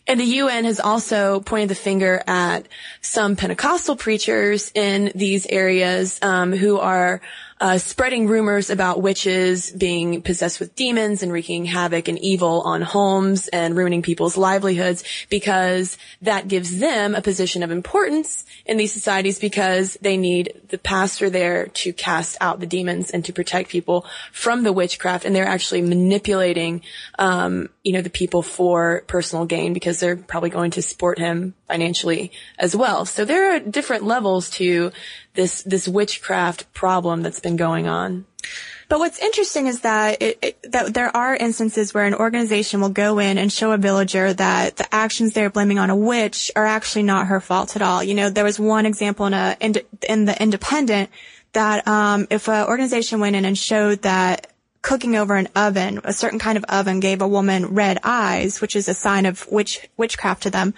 And 0.07 0.19
the 0.19 0.25
UN 0.25 0.65
has 0.65 0.79
also 0.79 1.39
pointed 1.39 1.69
the 1.69 1.75
finger 1.75 2.21
at 2.27 2.67
some 3.01 3.36
Pentecostal 3.36 3.95
preachers 3.95 4.71
in 4.75 5.12
these 5.15 5.45
areas 5.47 6.19
um, 6.21 6.51
who 6.51 6.77
are 6.77 7.21
uh, 7.63 7.78
spreading 7.78 8.28
rumors 8.28 8.69
about 8.69 9.02
witches 9.02 9.71
being 9.71 10.21
possessed 10.21 10.60
with 10.60 10.76
demons 10.76 11.23
and 11.23 11.32
wreaking 11.32 11.63
havoc 11.63 12.10
and 12.10 12.19
evil 12.19 12.60
on 12.63 12.82
homes 12.82 13.47
and 13.47 13.73
ruining 13.73 14.02
people's 14.02 14.36
livelihoods 14.36 15.02
because 15.30 15.97
that 16.21 16.49
gives 16.49 16.80
them 16.80 17.15
a 17.15 17.21
position 17.21 17.63
of 17.63 17.71
importance 17.71 18.45
in 18.65 18.76
these 18.76 18.91
societies 18.91 19.39
because 19.39 19.97
they 20.02 20.17
need 20.17 20.62
the 20.67 20.78
pastor 20.78 21.30
there 21.30 21.67
to 21.67 21.93
cast 21.93 22.36
out 22.41 22.60
the 22.60 22.65
demons 22.65 23.12
and 23.12 23.23
to 23.23 23.32
protect 23.32 23.69
people 23.69 24.06
from 24.34 24.63
the 24.63 24.73
witchcraft. 24.73 25.23
And 25.23 25.34
they're 25.34 25.47
actually 25.47 25.84
manipulating 25.84 26.82
um, 27.17 27.69
you 27.84 27.93
know 27.93 28.02
the 28.02 28.10
people 28.10 28.41
for 28.41 29.04
personal 29.08 29.45
gain 29.45 29.73
because 29.73 29.99
they're 29.99 30.17
probably 30.17 30.49
going 30.49 30.71
to 30.71 30.82
support 30.82 31.19
him 31.19 31.54
financially 31.73 32.31
as 32.59 32.75
well 32.75 33.05
so 33.05 33.25
there 33.25 33.55
are 33.55 33.59
different 33.59 34.03
levels 34.03 34.49
to 34.49 34.91
this 35.33 35.63
this 35.63 35.88
witchcraft 35.88 36.71
problem 36.73 37.21
that's 37.21 37.39
been 37.39 37.55
going 37.55 37.88
on. 37.88 38.25
But 38.89 38.99
what's 38.99 39.19
interesting 39.19 39.67
is 39.67 39.81
that 39.81 40.21
it, 40.21 40.38
it, 40.41 40.71
that 40.71 40.93
there 40.93 41.15
are 41.15 41.36
instances 41.36 41.93
where 41.93 42.05
an 42.05 42.13
organization 42.13 42.81
will 42.81 42.89
go 42.89 43.17
in 43.17 43.38
and 43.38 43.51
show 43.51 43.71
a 43.71 43.77
villager 43.77 44.33
that 44.33 44.75
the 44.75 44.93
actions 44.93 45.33
they're 45.33 45.49
blaming 45.49 45.79
on 45.79 45.89
a 45.89 45.95
witch 45.95 46.51
are 46.55 46.65
actually 46.65 47.03
not 47.03 47.27
her 47.27 47.39
fault 47.39 47.75
at 47.75 47.81
all. 47.81 48.03
You 48.03 48.13
know, 48.13 48.29
there 48.29 48.43
was 48.43 48.59
one 48.59 48.86
example 48.86 49.25
in 49.25 49.33
a 49.33 49.57
in, 49.59 49.75
in 50.07 50.25
the 50.25 50.39
Independent 50.41 51.09
that 51.53 51.88
um, 51.88 52.27
if 52.29 52.47
an 52.47 52.67
organization 52.67 53.19
went 53.19 53.36
in 53.36 53.45
and 53.45 53.57
showed 53.57 54.01
that 54.03 54.51
cooking 54.81 55.15
over 55.15 55.36
an 55.36 55.47
oven, 55.55 56.01
a 56.03 56.13
certain 56.13 56.39
kind 56.39 56.57
of 56.57 56.65
oven 56.65 56.99
gave 56.99 57.21
a 57.21 57.27
woman 57.27 57.67
red 57.67 57.99
eyes, 58.03 58.59
which 58.59 58.75
is 58.75 58.89
a 58.89 58.93
sign 58.93 59.25
of 59.25 59.49
witch 59.49 59.88
witchcraft 59.97 60.43
to 60.43 60.49
them, 60.51 60.73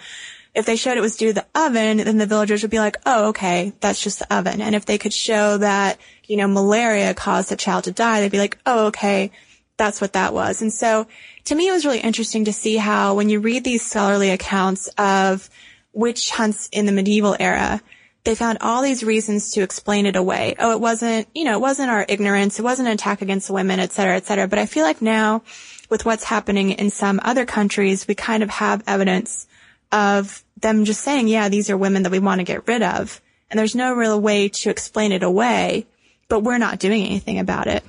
if 0.56 0.64
they 0.64 0.76
showed 0.76 0.96
it 0.96 1.02
was 1.02 1.16
due 1.16 1.28
to 1.28 1.34
the 1.34 1.46
oven, 1.54 1.98
then 1.98 2.16
the 2.16 2.26
villagers 2.26 2.62
would 2.62 2.70
be 2.70 2.78
like, 2.78 2.96
oh, 3.04 3.28
okay, 3.28 3.74
that's 3.80 4.02
just 4.02 4.20
the 4.20 4.34
oven. 4.34 4.62
And 4.62 4.74
if 4.74 4.86
they 4.86 4.96
could 4.96 5.12
show 5.12 5.58
that, 5.58 6.00
you 6.24 6.38
know, 6.38 6.48
malaria 6.48 7.12
caused 7.12 7.50
the 7.50 7.56
child 7.56 7.84
to 7.84 7.92
die, 7.92 8.20
they'd 8.20 8.32
be 8.32 8.38
like, 8.38 8.56
oh, 8.64 8.86
okay, 8.86 9.32
that's 9.76 10.00
what 10.00 10.14
that 10.14 10.32
was. 10.32 10.62
And 10.62 10.72
so 10.72 11.06
to 11.44 11.54
me, 11.54 11.68
it 11.68 11.72
was 11.72 11.84
really 11.84 12.00
interesting 12.00 12.46
to 12.46 12.54
see 12.54 12.78
how 12.78 13.14
when 13.14 13.28
you 13.28 13.38
read 13.38 13.64
these 13.64 13.84
scholarly 13.84 14.30
accounts 14.30 14.88
of 14.96 15.50
witch 15.92 16.30
hunts 16.30 16.70
in 16.72 16.86
the 16.86 16.92
medieval 16.92 17.36
era, 17.38 17.82
they 18.24 18.34
found 18.34 18.58
all 18.62 18.80
these 18.82 19.04
reasons 19.04 19.50
to 19.50 19.60
explain 19.60 20.06
it 20.06 20.16
away. 20.16 20.54
Oh, 20.58 20.72
it 20.72 20.80
wasn't, 20.80 21.28
you 21.34 21.44
know, 21.44 21.52
it 21.52 21.60
wasn't 21.60 21.90
our 21.90 22.06
ignorance. 22.08 22.58
It 22.58 22.62
wasn't 22.62 22.88
an 22.88 22.94
attack 22.94 23.20
against 23.20 23.50
women, 23.50 23.78
et 23.78 23.92
cetera, 23.92 24.16
et 24.16 24.24
cetera. 24.24 24.48
But 24.48 24.58
I 24.58 24.64
feel 24.64 24.84
like 24.84 25.02
now 25.02 25.42
with 25.90 26.06
what's 26.06 26.24
happening 26.24 26.70
in 26.70 26.88
some 26.88 27.20
other 27.22 27.44
countries, 27.44 28.08
we 28.08 28.14
kind 28.14 28.42
of 28.42 28.48
have 28.48 28.82
evidence 28.86 29.46
of 29.92 30.42
them 30.56 30.84
just 30.84 31.02
saying, 31.02 31.28
yeah, 31.28 31.48
these 31.48 31.70
are 31.70 31.76
women 31.76 32.02
that 32.04 32.12
we 32.12 32.18
want 32.18 32.40
to 32.40 32.44
get 32.44 32.66
rid 32.66 32.82
of. 32.82 33.20
And 33.50 33.58
there's 33.58 33.74
no 33.74 33.94
real 33.94 34.20
way 34.20 34.48
to 34.48 34.70
explain 34.70 35.12
it 35.12 35.22
away, 35.22 35.86
but 36.28 36.40
we're 36.40 36.58
not 36.58 36.80
doing 36.80 37.04
anything 37.04 37.38
about 37.38 37.68
it. 37.68 37.84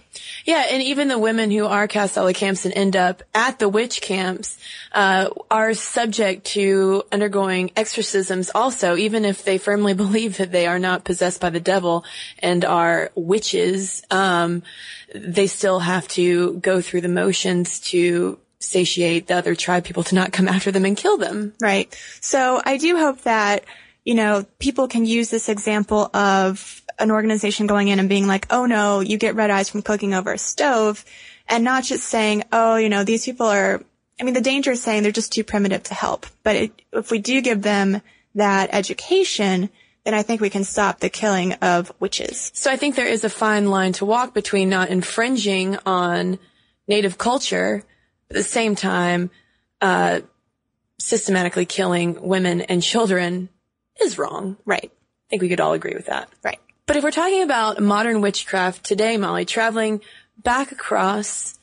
Yeah, 0.46 0.66
and 0.70 0.84
even 0.84 1.08
the 1.08 1.18
women 1.18 1.50
who 1.50 1.66
are 1.66 1.88
cast 1.88 2.18
out 2.18 2.22
of 2.22 2.28
the 2.28 2.34
camps 2.34 2.66
and 2.66 2.74
end 2.76 2.96
up 2.96 3.24
at 3.34 3.58
the 3.58 3.68
witch 3.68 4.02
camps 4.02 4.60
uh, 4.92 5.30
are 5.50 5.74
subject 5.74 6.46
to 6.48 7.04
undergoing 7.12 7.72
exorcisms 7.76 8.52
also, 8.54 8.96
even 8.96 9.26
if 9.26 9.44
they 9.44 9.58
firmly 9.58 9.94
believe 9.96 10.38
that 10.38 10.52
they 10.52 10.68
are 10.68 10.80
not 10.80 11.04
possessed 11.04 11.42
by 11.42 11.50
the 11.50 11.60
devil 11.60 12.06
and 12.40 12.64
are 12.64 13.12
witches. 13.16 14.04
Um, 14.12 14.62
they 15.14 15.48
still 15.48 15.80
have 15.80 16.08
to 16.10 16.54
go 16.58 16.82
through 16.82 17.02
the 17.02 17.10
motions 17.10 17.80
to 17.80 18.38
satiate 18.60 19.28
the 19.28 19.36
other 19.36 19.56
tribe 19.56 19.84
people 19.84 20.04
to 20.04 20.16
not 20.16 20.32
come 20.32 20.48
after 20.48 20.72
them 20.72 20.86
and 20.86 20.98
kill 20.98 21.18
them. 21.18 21.54
Right. 21.62 21.94
So 22.22 22.62
I 22.64 22.78
do 22.78 22.98
hope 22.98 23.22
that, 23.22 23.66
you 24.04 24.16
know, 24.16 24.46
people 24.60 24.88
can 24.88 25.06
use 25.06 25.30
this 25.30 25.50
example 25.50 26.10
of 26.16 26.82
an 27.00 27.12
organization 27.12 27.68
going 27.68 27.90
in 27.90 28.00
and 28.00 28.10
being 28.10 28.28
like, 28.28 28.48
oh 28.50 28.66
no, 28.66 29.00
you 29.00 29.18
get 29.18 29.36
red 29.36 29.52
eyes 29.52 29.70
from 29.70 29.82
cooking 29.82 30.14
over 30.14 30.34
a 30.34 30.38
stove 30.38 31.06
and 31.48 31.64
not 31.64 31.84
just 31.84 32.06
saying, 32.06 32.44
oh, 32.52 32.78
you 32.78 32.90
know, 32.90 33.04
these 33.04 33.26
people 33.26 33.48
are, 33.48 33.84
I 34.20 34.24
mean, 34.24 34.34
the 34.34 34.42
danger 34.42 34.72
is 34.72 34.82
saying 34.82 35.04
they're 35.04 35.12
just 35.12 35.32
too 35.32 35.44
primitive 35.44 35.84
to 35.84 35.94
help. 35.94 36.26
But 36.44 36.56
it, 36.56 36.82
if 36.92 37.12
we 37.12 37.20
do 37.20 37.42
give 37.42 37.62
them 37.62 38.02
that 38.36 38.70
education, 38.74 39.70
then 40.04 40.14
I 40.14 40.24
think 40.24 40.42
we 40.42 40.50
can 40.50 40.64
stop 40.64 41.00
the 41.00 41.10
killing 41.10 41.54
of 41.54 41.94
witches. 42.00 42.52
So 42.54 42.72
I 42.72 42.78
think 42.78 42.96
there 42.96 43.06
is 43.06 43.24
a 43.24 43.30
fine 43.30 43.70
line 43.70 43.94
to 43.94 44.06
walk 44.06 44.34
between 44.34 44.70
not 44.70 44.90
infringing 44.90 45.78
on 45.86 46.40
native 46.88 47.18
culture 47.18 47.84
at 48.30 48.36
the 48.36 48.44
same 48.44 48.76
time, 48.76 49.30
uh, 49.82 50.22
systematically 51.00 51.66
killing 51.66 52.22
women 52.22 52.62
and 52.62 52.82
children 52.82 53.50
is 54.02 54.18
wrong. 54.18 54.58
Right. 54.66 54.92
I 54.92 55.30
think 55.30 55.42
we 55.42 55.50
could 55.50 55.60
all 55.60 55.74
agree 55.74 55.94
with 55.94 56.08
that. 56.08 56.30
Right. 56.44 56.60
But 56.86 56.96
if 56.96 57.04
we're 57.04 57.12
talking 57.12 57.44
about 57.44 57.82
modern 57.82 58.22
witchcraft 58.22 58.84
today, 58.84 59.18
Molly, 59.18 59.46
traveling 59.46 60.02
back 60.38 60.72
across 60.72 61.58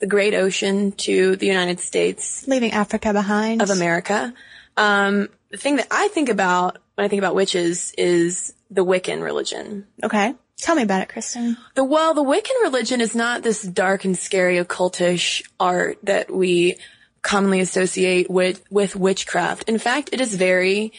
the 0.00 0.06
great 0.06 0.34
ocean 0.34 0.92
to 0.92 1.36
the 1.36 1.46
United 1.46 1.80
States 1.80 2.46
Leaving 2.48 2.72
Africa 2.72 3.12
behind. 3.12 3.62
of 3.62 3.70
America, 3.70 4.34
um, 4.76 5.28
the 5.50 5.56
thing 5.56 5.76
that 5.76 5.86
I 5.90 6.08
think 6.08 6.28
about 6.28 6.78
when 6.96 7.04
I 7.04 7.08
think 7.08 7.20
about 7.20 7.34
witches 7.34 7.94
is 7.96 8.52
the 8.70 8.84
Wiccan 8.84 9.22
religion. 9.22 9.86
Okay. 10.02 10.34
Tell 10.58 10.76
me 10.76 10.82
about 10.82 11.02
it, 11.02 11.08
Cristen. 11.08 11.56
Well, 11.76 12.14
the 12.14 12.22
Wiccan 12.22 12.62
religion 12.62 13.00
is 13.00 13.14
not 13.14 13.42
this 13.42 13.62
dark 13.62 14.04
and 14.04 14.16
scary 14.16 14.56
occultish 14.56 15.42
art 15.58 15.98
that 16.04 16.32
we 16.32 16.76
commonly 17.22 17.60
associate 17.60 18.30
with 18.30 18.62
with 18.70 18.94
witchcraft. 18.94 19.68
In 19.68 19.78
fact, 19.78 20.10
it 20.12 20.20
is 20.20 20.34
very 20.34 20.92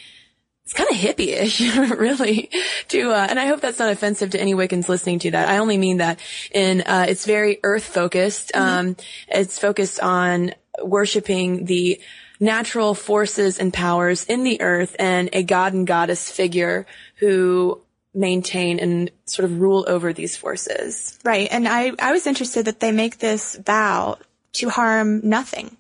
it's 0.66 0.74
kind 0.74 0.90
of 0.90 0.98
hippie-ish, 0.98 1.62
really. 1.92 2.50
To 2.90 3.12
uh, 3.12 3.28
and 3.30 3.40
I 3.40 3.46
hope 3.46 3.62
that's 3.62 3.80
not 3.80 3.92
offensive 3.92 4.32
to 4.32 4.42
any 4.42 4.56
Wiccans 4.56 4.90
listening 4.90 5.20
to 5.20 5.32
that. 5.32 5.48
I 5.48 5.60
only 5.60 5.78
mean 5.78 5.98
that 5.98 6.20
in 6.52 6.82
uh, 6.82 7.06
it's 7.08 7.26
very 7.26 7.60
earth 7.64 7.86
focused. 7.86 8.56
Um, 8.56 8.98
it's 9.28 9.60
focused 9.60 10.00
on 10.00 10.54
worshiping 10.84 11.66
the 11.66 12.02
natural 12.40 12.94
forces 12.94 13.60
and 13.60 13.74
powers 13.74 14.26
in 14.26 14.44
the 14.44 14.62
earth 14.62 14.96
and 15.00 15.30
a 15.32 15.44
god 15.44 15.74
and 15.74 15.88
goddess 15.88 16.30
figure 16.30 16.86
who 17.18 17.82
maintain 18.16 18.80
and 18.80 19.12
sort 19.26 19.46
of 19.46 19.60
rule 19.60 19.86
over 19.88 20.14
these 20.14 20.38
forces. 20.38 21.20
Right. 21.24 21.48
And 21.52 21.68
I, 21.68 21.92
I 22.00 22.12
was 22.12 22.26
interested 22.26 22.66
that 22.66 22.80
they 22.80 22.92
make 22.92 23.20
this 23.20 23.56
vow 23.56 24.18
to 24.54 24.70
harm 24.70 25.22
nothing. 25.24 25.78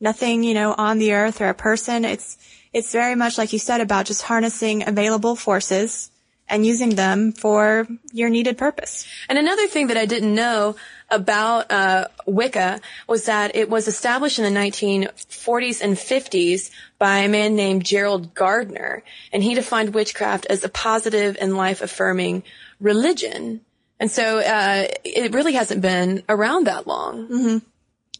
Nothing, 0.00 0.42
you 0.42 0.52
know, 0.52 0.74
on 0.76 0.98
the 0.98 1.14
earth 1.14 1.40
or 1.40 1.48
a 1.48 1.54
person. 1.54 2.04
It's, 2.04 2.36
it's 2.72 2.92
very 2.92 3.14
much 3.14 3.38
like 3.38 3.52
you 3.52 3.58
said 3.58 3.80
about 3.80 4.06
just 4.06 4.22
harnessing 4.22 4.86
available 4.86 5.36
forces 5.36 6.10
and 6.48 6.64
using 6.64 6.90
them 6.90 7.32
for 7.32 7.86
your 8.12 8.28
needed 8.28 8.56
purpose. 8.56 9.06
And 9.28 9.38
another 9.38 9.66
thing 9.66 9.88
that 9.88 9.96
I 9.96 10.06
didn't 10.06 10.34
know 10.34 10.76
about 11.10 11.70
uh, 11.70 12.06
Wicca 12.26 12.80
was 13.06 13.26
that 13.26 13.54
it 13.54 13.68
was 13.68 13.88
established 13.88 14.38
in 14.38 14.44
the 14.52 14.60
1940s 14.60 15.80
and 15.80 15.96
50s 15.96 16.70
by 16.98 17.18
a 17.18 17.28
man 17.28 17.56
named 17.56 17.84
Gerald 17.84 18.34
Gardner, 18.34 19.02
and 19.32 19.42
he 19.42 19.54
defined 19.54 19.94
witchcraft 19.94 20.46
as 20.46 20.64
a 20.64 20.68
positive 20.68 21.36
and 21.40 21.56
life-affirming 21.56 22.42
religion. 22.80 23.60
And 23.98 24.10
so 24.10 24.38
uh, 24.38 24.88
it 25.04 25.32
really 25.32 25.54
hasn't 25.54 25.80
been 25.80 26.22
around 26.28 26.66
that 26.66 26.86
long. 26.86 27.28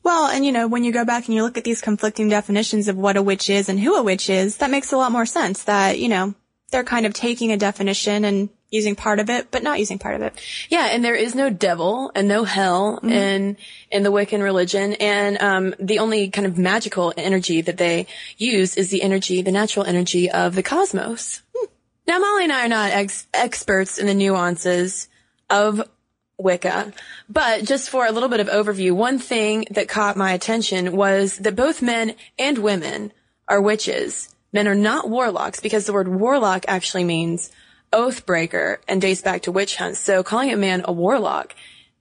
Well, 0.02 0.28
and 0.28 0.44
you 0.44 0.52
know, 0.52 0.68
when 0.68 0.84
you 0.84 0.92
go 0.92 1.04
back 1.04 1.26
and 1.26 1.34
you 1.34 1.42
look 1.42 1.58
at 1.58 1.64
these 1.64 1.80
conflicting 1.80 2.28
definitions 2.28 2.86
of 2.86 2.96
what 2.96 3.16
a 3.16 3.22
witch 3.22 3.50
is 3.50 3.68
and 3.68 3.80
who 3.80 3.96
a 3.96 4.04
witch 4.04 4.30
is, 4.30 4.58
that 4.58 4.70
makes 4.70 4.92
a 4.92 4.96
lot 4.96 5.10
more 5.10 5.26
sense 5.26 5.64
that, 5.64 5.98
you 5.98 6.08
know, 6.08 6.34
they're 6.76 6.84
kind 6.84 7.06
of 7.06 7.14
taking 7.14 7.52
a 7.52 7.56
definition 7.56 8.26
and 8.26 8.50
using 8.70 8.94
part 8.94 9.18
of 9.18 9.30
it, 9.30 9.50
but 9.50 9.62
not 9.62 9.78
using 9.78 9.98
part 9.98 10.14
of 10.14 10.20
it. 10.20 10.34
Yeah, 10.68 10.88
and 10.90 11.02
there 11.02 11.14
is 11.14 11.34
no 11.34 11.48
devil 11.48 12.12
and 12.14 12.28
no 12.28 12.44
hell 12.44 12.98
in 13.02 13.56
in 13.90 14.02
the 14.02 14.12
Wiccan 14.12 14.42
religion, 14.42 14.92
and 14.94 15.40
um, 15.40 15.74
the 15.80 16.00
only 16.00 16.28
kind 16.28 16.46
of 16.46 16.58
magical 16.58 17.14
energy 17.16 17.62
that 17.62 17.78
they 17.78 18.06
use 18.36 18.76
is 18.76 18.90
the 18.90 19.00
energy, 19.00 19.40
the 19.40 19.52
natural 19.52 19.86
energy 19.86 20.30
of 20.30 20.54
the 20.54 20.62
cosmos. 20.62 21.40
Hmm. 21.56 21.66
Now, 22.06 22.18
Molly 22.18 22.44
and 22.44 22.52
I 22.52 22.66
are 22.66 22.68
not 22.68 22.90
ex- 22.92 23.26
experts 23.32 23.96
in 23.96 24.06
the 24.06 24.12
nuances 24.12 25.08
of 25.48 25.88
Wicca, 26.36 26.92
but 27.30 27.64
just 27.64 27.88
for 27.88 28.04
a 28.04 28.12
little 28.12 28.28
bit 28.28 28.40
of 28.40 28.48
overview, 28.48 28.92
one 28.92 29.18
thing 29.18 29.64
that 29.70 29.88
caught 29.88 30.18
my 30.18 30.32
attention 30.32 30.94
was 30.94 31.38
that 31.38 31.56
both 31.56 31.80
men 31.80 32.16
and 32.38 32.58
women 32.58 33.12
are 33.48 33.62
witches. 33.62 34.35
Men 34.56 34.68
are 34.68 34.74
not 34.74 35.10
warlocks 35.10 35.60
because 35.60 35.84
the 35.84 35.92
word 35.92 36.08
warlock 36.08 36.64
actually 36.66 37.04
means 37.04 37.50
oath 37.92 38.24
breaker 38.24 38.80
and 38.88 39.02
dates 39.02 39.20
back 39.20 39.42
to 39.42 39.52
witch 39.52 39.76
hunts. 39.76 40.00
So 40.00 40.22
calling 40.22 40.50
a 40.50 40.56
man 40.56 40.80
a 40.86 40.92
warlock 40.92 41.54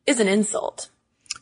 is 0.07 0.21
an 0.21 0.29
insult. 0.29 0.89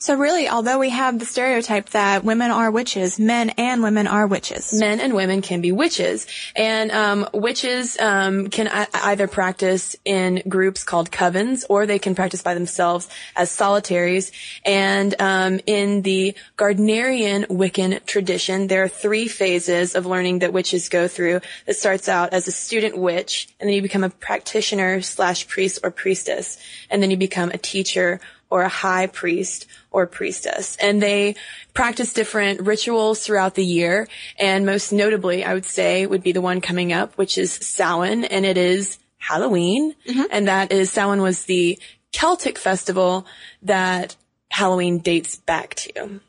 So 0.03 0.15
really, 0.15 0.49
although 0.49 0.79
we 0.79 0.89
have 0.89 1.17
the 1.17 1.25
stereotype 1.25 1.91
that 1.91 2.25
women 2.25 2.51
are 2.51 2.69
witches, 2.69 3.17
men 3.17 3.51
and 3.51 3.81
women 3.81 4.05
are 4.05 4.27
witches. 4.27 4.77
Men 4.77 4.99
and 4.99 5.13
women 5.13 5.41
can 5.41 5.61
be 5.61 5.71
witches, 5.71 6.27
and 6.57 6.91
um, 6.91 7.29
witches 7.33 7.97
um, 7.97 8.49
can 8.49 8.67
either 8.67 9.29
practice 9.29 9.95
in 10.03 10.43
groups 10.45 10.83
called 10.83 11.09
covens, 11.09 11.63
or 11.69 11.85
they 11.85 11.99
can 11.99 12.15
practice 12.15 12.41
by 12.41 12.53
themselves 12.53 13.07
as 13.37 13.49
solitaries. 13.49 14.33
And 14.65 15.15
um, 15.21 15.61
in 15.65 16.01
the 16.01 16.35
Gardnerian 16.57 17.47
Wiccan 17.47 18.05
tradition, 18.05 18.67
there 18.67 18.83
are 18.83 18.89
three 18.89 19.29
phases 19.29 19.95
of 19.95 20.05
learning 20.05 20.39
that 20.39 20.51
witches 20.51 20.89
go 20.89 21.07
through. 21.07 21.39
That 21.65 21.77
starts 21.77 22.09
out 22.09 22.33
as 22.33 22.49
a 22.49 22.51
student 22.51 22.97
witch, 22.97 23.47
and 23.57 23.69
then 23.69 23.73
you 23.73 23.81
become 23.81 24.03
a 24.03 24.09
practitioner 24.09 25.01
slash 25.01 25.47
priest 25.47 25.79
or 25.81 25.91
priestess, 25.91 26.57
and 26.89 27.01
then 27.01 27.09
you 27.09 27.15
become 27.15 27.51
a 27.51 27.57
teacher 27.57 28.19
or 28.53 28.61
a 28.61 28.69
high 28.69 29.07
priest 29.07 29.65
or 29.89 30.05
priestess. 30.05 30.77
And 30.79 31.01
they 31.01 31.35
practice 31.73 32.13
different 32.13 32.61
rituals 32.61 33.25
throughout 33.25 33.55
the 33.55 33.65
year. 33.65 34.07
And 34.37 34.63
most 34.63 34.91
notably, 34.91 35.43
I 35.43 35.55
would 35.55 35.65
say 35.65 36.05
would 36.05 36.21
be 36.21 36.33
the 36.33 36.47
one 36.49 36.61
coming 36.61 36.93
up, 36.93 37.17
which 37.17 37.39
is 37.39 37.51
Samhain. 37.51 38.25
And 38.25 38.45
it 38.45 38.57
is 38.57 38.99
Halloween. 39.17 39.95
Mm-hmm. 40.05 40.29
And 40.29 40.47
that 40.47 40.71
is, 40.71 40.91
Samhain 40.91 41.23
was 41.23 41.45
the 41.45 41.79
Celtic 42.11 42.59
festival 42.59 43.25
that 43.63 44.15
Halloween 44.49 44.99
dates 44.99 45.37
back 45.37 45.73
to. 45.75 46.19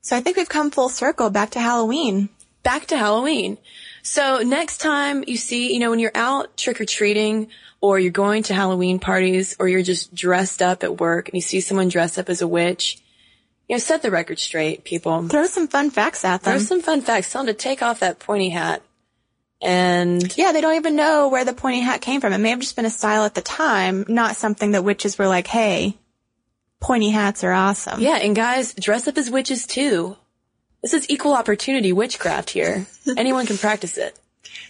So 0.00 0.16
I 0.16 0.20
think 0.20 0.36
we've 0.36 0.48
come 0.48 0.72
full 0.72 0.88
circle 0.88 1.30
back 1.30 1.50
to 1.50 1.60
Halloween. 1.60 2.28
back 2.62 2.86
to 2.86 2.96
Halloween. 2.96 3.58
So 4.10 4.38
next 4.38 4.78
time 4.78 5.22
you 5.28 5.36
see, 5.36 5.72
you 5.72 5.78
know, 5.78 5.90
when 5.90 6.00
you're 6.00 6.10
out 6.16 6.56
trick 6.56 6.80
or 6.80 6.84
treating 6.84 7.46
or 7.80 7.96
you're 7.96 8.10
going 8.10 8.42
to 8.42 8.54
Halloween 8.54 8.98
parties 8.98 9.54
or 9.60 9.68
you're 9.68 9.84
just 9.84 10.12
dressed 10.12 10.62
up 10.62 10.82
at 10.82 10.98
work 10.98 11.28
and 11.28 11.36
you 11.36 11.40
see 11.40 11.60
someone 11.60 11.88
dressed 11.88 12.18
up 12.18 12.28
as 12.28 12.42
a 12.42 12.48
witch, 12.48 13.00
you 13.68 13.76
know, 13.76 13.78
set 13.78 14.02
the 14.02 14.10
record 14.10 14.40
straight, 14.40 14.82
people. 14.82 15.28
Throw 15.28 15.46
some 15.46 15.68
fun 15.68 15.90
facts 15.90 16.24
at 16.24 16.42
them. 16.42 16.54
There's 16.54 16.66
some 16.66 16.82
fun 16.82 17.02
facts. 17.02 17.30
Tell 17.30 17.44
them 17.44 17.54
to 17.54 17.56
take 17.56 17.82
off 17.82 18.00
that 18.00 18.18
pointy 18.18 18.48
hat. 18.48 18.82
And 19.62 20.36
yeah, 20.36 20.50
they 20.50 20.60
don't 20.60 20.74
even 20.74 20.96
know 20.96 21.28
where 21.28 21.44
the 21.44 21.52
pointy 21.52 21.78
hat 21.78 22.00
came 22.00 22.20
from. 22.20 22.32
It 22.32 22.38
may 22.38 22.50
have 22.50 22.58
just 22.58 22.74
been 22.74 22.86
a 22.86 22.90
style 22.90 23.22
at 23.22 23.36
the 23.36 23.42
time, 23.42 24.06
not 24.08 24.34
something 24.34 24.72
that 24.72 24.82
witches 24.82 25.18
were 25.18 25.28
like, 25.28 25.46
hey, 25.46 25.96
pointy 26.80 27.10
hats 27.10 27.44
are 27.44 27.52
awesome. 27.52 28.00
yeah, 28.00 28.16
and 28.16 28.34
guys, 28.34 28.74
dress 28.74 29.06
up 29.06 29.18
as 29.18 29.30
witches 29.30 29.66
too. 29.66 30.16
This 30.82 30.94
is 30.94 31.10
equal 31.10 31.34
opportunity 31.34 31.92
witchcraft 31.92 32.50
here. 32.50 32.86
Anyone 33.16 33.46
can 33.46 33.58
practice 33.58 33.98
it. 33.98 34.18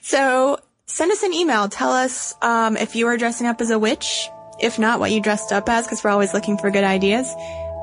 So 0.02 0.58
send 0.86 1.12
us 1.12 1.22
an 1.22 1.32
email. 1.32 1.68
Tell 1.68 1.92
us 1.92 2.34
um, 2.42 2.76
if 2.76 2.96
you 2.96 3.06
are 3.06 3.16
dressing 3.16 3.46
up 3.46 3.60
as 3.60 3.70
a 3.70 3.78
witch. 3.78 4.28
If 4.58 4.78
not, 4.78 5.00
what 5.00 5.10
you 5.10 5.22
dressed 5.22 5.52
up 5.52 5.68
as, 5.68 5.86
because 5.86 6.04
we're 6.04 6.10
always 6.10 6.34
looking 6.34 6.58
for 6.58 6.70
good 6.70 6.84
ideas. 6.84 7.32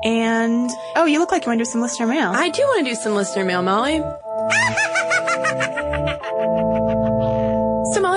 And 0.04 0.70
oh, 0.94 1.06
you 1.06 1.18
look 1.18 1.32
like 1.32 1.44
you 1.44 1.50
want 1.50 1.58
to 1.58 1.64
do 1.64 1.70
some 1.70 1.80
listener 1.80 2.06
mail. 2.06 2.30
I 2.30 2.50
do 2.50 2.62
want 2.62 2.86
to 2.86 2.92
do 2.92 2.94
some 2.94 3.14
listener 3.14 3.44
mail, 3.44 3.62
Molly. 3.62 3.98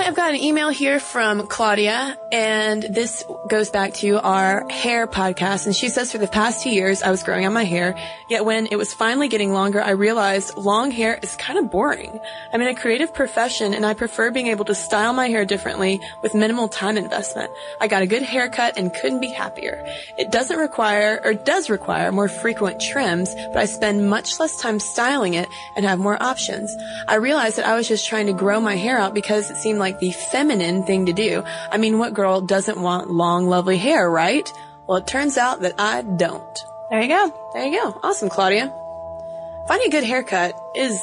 Molly, 0.02 0.10
I've 0.10 0.16
got 0.16 0.34
an 0.34 0.40
email 0.40 0.68
here 0.70 0.98
from 0.98 1.46
Claudia, 1.46 2.18
and 2.32 2.82
this 2.82 3.24
goes 3.48 3.70
back 3.70 3.94
to 3.94 4.20
our 4.20 4.68
hair 4.68 5.06
podcast. 5.06 5.66
And 5.66 5.76
she 5.76 5.88
says, 5.90 6.10
for 6.10 6.18
the 6.18 6.26
past 6.26 6.64
two 6.64 6.70
years, 6.70 7.04
I 7.04 7.12
was 7.12 7.22
growing 7.22 7.44
out 7.44 7.52
my 7.52 7.62
hair. 7.62 7.94
Yet 8.28 8.44
when 8.44 8.66
it 8.66 8.76
was 8.76 8.92
finally 8.92 9.28
getting 9.28 9.52
longer, 9.52 9.80
I 9.80 9.90
realized 9.90 10.56
long 10.56 10.90
hair 10.90 11.20
is 11.22 11.36
kind 11.36 11.56
of 11.56 11.70
boring. 11.70 12.18
I'm 12.52 12.60
in 12.60 12.66
a 12.66 12.74
creative 12.74 13.14
profession, 13.14 13.74
and 13.74 13.86
I 13.86 13.94
prefer 13.94 14.32
being 14.32 14.48
able 14.48 14.64
to 14.64 14.74
style 14.74 15.12
my 15.12 15.28
hair 15.28 15.44
differently 15.44 16.00
with 16.20 16.34
minimal 16.34 16.66
time 16.66 16.96
investment. 16.96 17.52
I 17.80 17.86
got 17.86 18.02
a 18.02 18.06
good 18.06 18.22
haircut 18.22 18.76
and 18.76 18.92
couldn't 18.92 19.20
be 19.20 19.30
happier. 19.30 19.86
It 20.18 20.32
doesn't 20.32 20.58
require, 20.58 21.20
or 21.22 21.34
does 21.34 21.70
require, 21.70 22.10
more 22.10 22.28
frequent 22.28 22.80
trims, 22.80 23.32
but 23.52 23.58
I 23.58 23.66
spend 23.66 24.10
much 24.10 24.40
less 24.40 24.56
time 24.56 24.80
styling 24.80 25.34
it 25.34 25.48
and 25.76 25.84
have 25.84 26.00
more 26.00 26.20
options. 26.20 26.74
I 27.06 27.16
realized 27.16 27.56
that 27.58 27.66
I 27.66 27.76
was 27.76 27.86
just 27.86 28.08
trying 28.08 28.26
to 28.26 28.32
grow 28.32 28.60
my 28.60 28.74
hair 28.74 28.98
out 28.98 29.14
because 29.14 29.48
it 29.48 29.58
seemed 29.58 29.78
like 29.78 29.91
the 30.00 30.12
feminine 30.12 30.84
thing 30.84 31.06
to 31.06 31.12
do. 31.12 31.42
I 31.70 31.76
mean, 31.78 31.98
what 31.98 32.14
girl 32.14 32.40
doesn't 32.40 32.80
want 32.80 33.10
long, 33.10 33.46
lovely 33.46 33.78
hair, 33.78 34.10
right? 34.10 34.50
Well, 34.86 34.98
it 34.98 35.06
turns 35.06 35.36
out 35.38 35.60
that 35.62 35.74
I 35.78 36.02
don't. 36.02 36.58
there 36.90 37.00
you 37.02 37.08
go. 37.08 37.50
There 37.54 37.64
you 37.64 37.80
go. 37.80 38.00
Awesome, 38.02 38.28
Claudia. 38.28 38.72
Finding 39.68 39.88
a 39.88 39.90
good 39.90 40.04
haircut 40.04 40.58
is 40.74 41.00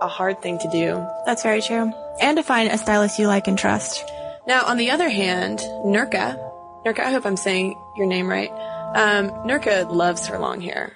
a 0.00 0.08
hard 0.08 0.40
thing 0.40 0.58
to 0.60 0.70
do. 0.70 1.04
That's 1.26 1.42
very 1.42 1.60
true. 1.60 1.92
And 2.20 2.36
to 2.36 2.42
find 2.42 2.70
a 2.70 2.78
stylist 2.78 3.18
you 3.18 3.26
like 3.26 3.48
and 3.48 3.58
trust. 3.58 4.04
Now, 4.46 4.64
on 4.64 4.76
the 4.76 4.90
other 4.92 5.08
hand, 5.08 5.58
Nurka, 5.84 6.38
Nurka, 6.86 7.00
I 7.00 7.10
hope 7.10 7.26
I'm 7.26 7.36
saying 7.36 7.76
your 7.96 8.06
name 8.06 8.28
right. 8.28 8.50
Um, 8.94 9.30
Nurka 9.46 9.90
loves 9.92 10.26
her 10.28 10.38
long 10.38 10.60
hair. 10.60 10.92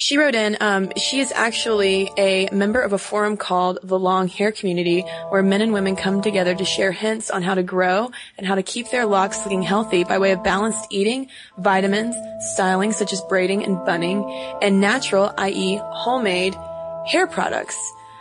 She 0.00 0.16
wrote 0.16 0.34
in, 0.34 0.56
um, 0.60 0.90
she 0.96 1.20
is 1.20 1.30
actually 1.30 2.10
a 2.16 2.48
member 2.52 2.80
of 2.80 2.94
a 2.94 2.98
forum 2.98 3.36
called 3.36 3.80
the 3.82 3.98
Long 3.98 4.28
Hair 4.28 4.52
Community, 4.52 5.02
where 5.28 5.42
men 5.42 5.60
and 5.60 5.74
women 5.74 5.94
come 5.94 6.22
together 6.22 6.54
to 6.54 6.64
share 6.64 6.90
hints 6.90 7.30
on 7.30 7.42
how 7.42 7.54
to 7.54 7.62
grow 7.62 8.10
and 8.38 8.46
how 8.46 8.54
to 8.54 8.62
keep 8.62 8.90
their 8.90 9.04
locks 9.04 9.44
looking 9.44 9.60
healthy 9.60 10.04
by 10.04 10.16
way 10.16 10.32
of 10.32 10.42
balanced 10.42 10.86
eating, 10.88 11.28
vitamins, 11.58 12.16
styling 12.54 12.92
such 12.92 13.12
as 13.12 13.20
braiding 13.28 13.62
and 13.62 13.76
bunning, 13.84 14.24
and 14.62 14.80
natural, 14.80 15.34
i.e. 15.36 15.78
homemade, 15.82 16.54
hair 17.06 17.26
products. 17.26 17.76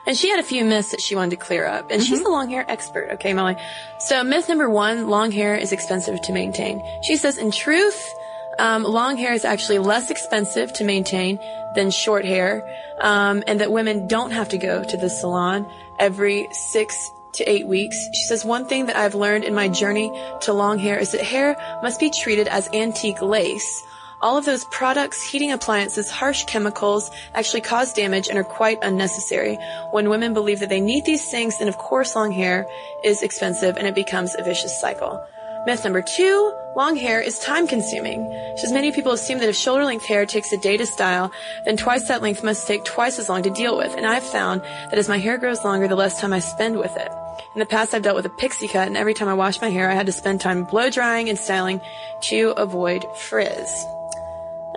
And 0.05 0.17
she 0.17 0.29
had 0.29 0.41
a 0.41 0.43
few 0.43 0.65
myths 0.65 0.91
that 0.91 0.99
she 0.99 1.15
wanted 1.15 1.31
to 1.31 1.45
clear 1.45 1.65
up. 1.65 1.91
And 1.91 2.03
she's 2.03 2.19
a 2.19 2.27
long 2.27 2.49
hair 2.49 2.65
expert. 2.67 3.11
Okay, 3.13 3.33
Molly. 3.33 3.55
So 3.99 4.21
myth 4.25 4.49
number 4.49 4.69
one, 4.69 5.07
long 5.07 5.31
hair 5.31 5.55
is 5.55 5.71
expensive 5.71 6.21
to 6.23 6.33
maintain. 6.33 6.83
She 7.03 7.15
says, 7.15 7.37
in 7.37 7.51
truth, 7.51 8.13
um, 8.59 8.83
long 8.83 9.17
hair 9.17 9.33
is 9.33 9.45
actually 9.45 9.79
less 9.79 10.11
expensive 10.11 10.73
to 10.73 10.83
maintain 10.83 11.39
than 11.75 11.91
short 11.91 12.25
hair, 12.25 12.63
um, 13.01 13.43
and 13.47 13.61
that 13.61 13.71
women 13.71 14.07
don't 14.07 14.31
have 14.31 14.49
to 14.49 14.57
go 14.57 14.83
to 14.83 14.97
the 14.97 15.09
salon 15.09 15.65
every 15.99 16.47
six 16.51 17.09
to 17.33 17.43
eight 17.49 17.67
weeks. 17.67 17.97
She 18.13 18.23
says, 18.23 18.43
one 18.43 18.65
thing 18.65 18.87
that 18.87 18.95
I've 18.95 19.15
learned 19.15 19.43
in 19.43 19.53
my 19.53 19.67
journey 19.67 20.11
to 20.41 20.53
long 20.53 20.79
hair 20.79 20.97
is 20.97 21.11
that 21.11 21.21
hair 21.21 21.55
must 21.83 21.99
be 21.99 22.09
treated 22.09 22.47
as 22.47 22.67
antique 22.73 23.21
lace. 23.21 23.83
All 24.21 24.37
of 24.37 24.43
those 24.43 24.65
products, 24.65 25.23
heating 25.23 25.51
appliances, 25.51 26.09
harsh 26.09 26.43
chemicals 26.43 27.09
actually 27.33 27.61
cause 27.61 27.93
damage 27.93 28.27
and 28.27 28.37
are 28.37 28.43
quite 28.43 28.79
unnecessary. 28.81 29.57
When 29.91 30.09
women 30.09 30.33
believe 30.33 30.59
that 30.59 30.67
they 30.67 30.81
need 30.81 31.05
these 31.05 31.31
things, 31.31 31.57
then 31.57 31.69
of 31.69 31.77
course 31.77 32.15
long 32.15 32.33
hair 32.33 32.67
is 33.05 33.23
expensive 33.23 33.77
and 33.77 33.87
it 33.87 33.95
becomes 33.95 34.35
a 34.35 34.43
vicious 34.43 34.77
cycle. 34.81 35.23
Myth 35.65 35.85
number 35.85 36.01
two, 36.01 36.53
long 36.75 36.95
hair 36.95 37.21
is 37.21 37.39
time 37.39 37.67
consuming. 37.67 38.25
Says 38.57 38.71
many 38.71 38.91
people 38.91 39.11
assume 39.11 39.39
that 39.39 39.49
if 39.49 39.55
shoulder 39.55 39.85
length 39.85 40.05
hair 40.05 40.25
takes 40.25 40.51
a 40.51 40.57
day 40.57 40.77
to 40.77 40.85
style, 40.85 41.31
then 41.65 41.77
twice 41.77 42.07
that 42.07 42.21
length 42.21 42.43
must 42.43 42.67
take 42.67 42.85
twice 42.85 43.19
as 43.19 43.29
long 43.29 43.43
to 43.43 43.49
deal 43.49 43.77
with. 43.77 43.93
And 43.95 44.05
I've 44.05 44.23
found 44.23 44.61
that 44.61 44.97
as 44.97 45.09
my 45.09 45.17
hair 45.17 45.37
grows 45.37 45.63
longer, 45.63 45.87
the 45.87 45.95
less 45.95 46.19
time 46.19 46.33
I 46.33 46.39
spend 46.39 46.77
with 46.77 46.95
it. 46.95 47.11
In 47.55 47.59
the 47.59 47.65
past, 47.65 47.93
I've 47.93 48.03
dealt 48.03 48.15
with 48.15 48.25
a 48.25 48.29
pixie 48.29 48.67
cut, 48.67 48.87
and 48.87 48.95
every 48.95 49.13
time 49.13 49.27
I 49.27 49.33
washed 49.33 49.61
my 49.61 49.69
hair, 49.69 49.89
I 49.89 49.95
had 49.95 50.05
to 50.05 50.11
spend 50.11 50.39
time 50.39 50.65
blow 50.65 50.89
drying 50.89 51.29
and 51.29 51.37
styling 51.37 51.81
to 52.23 52.51
avoid 52.51 53.05
frizz. 53.17 53.85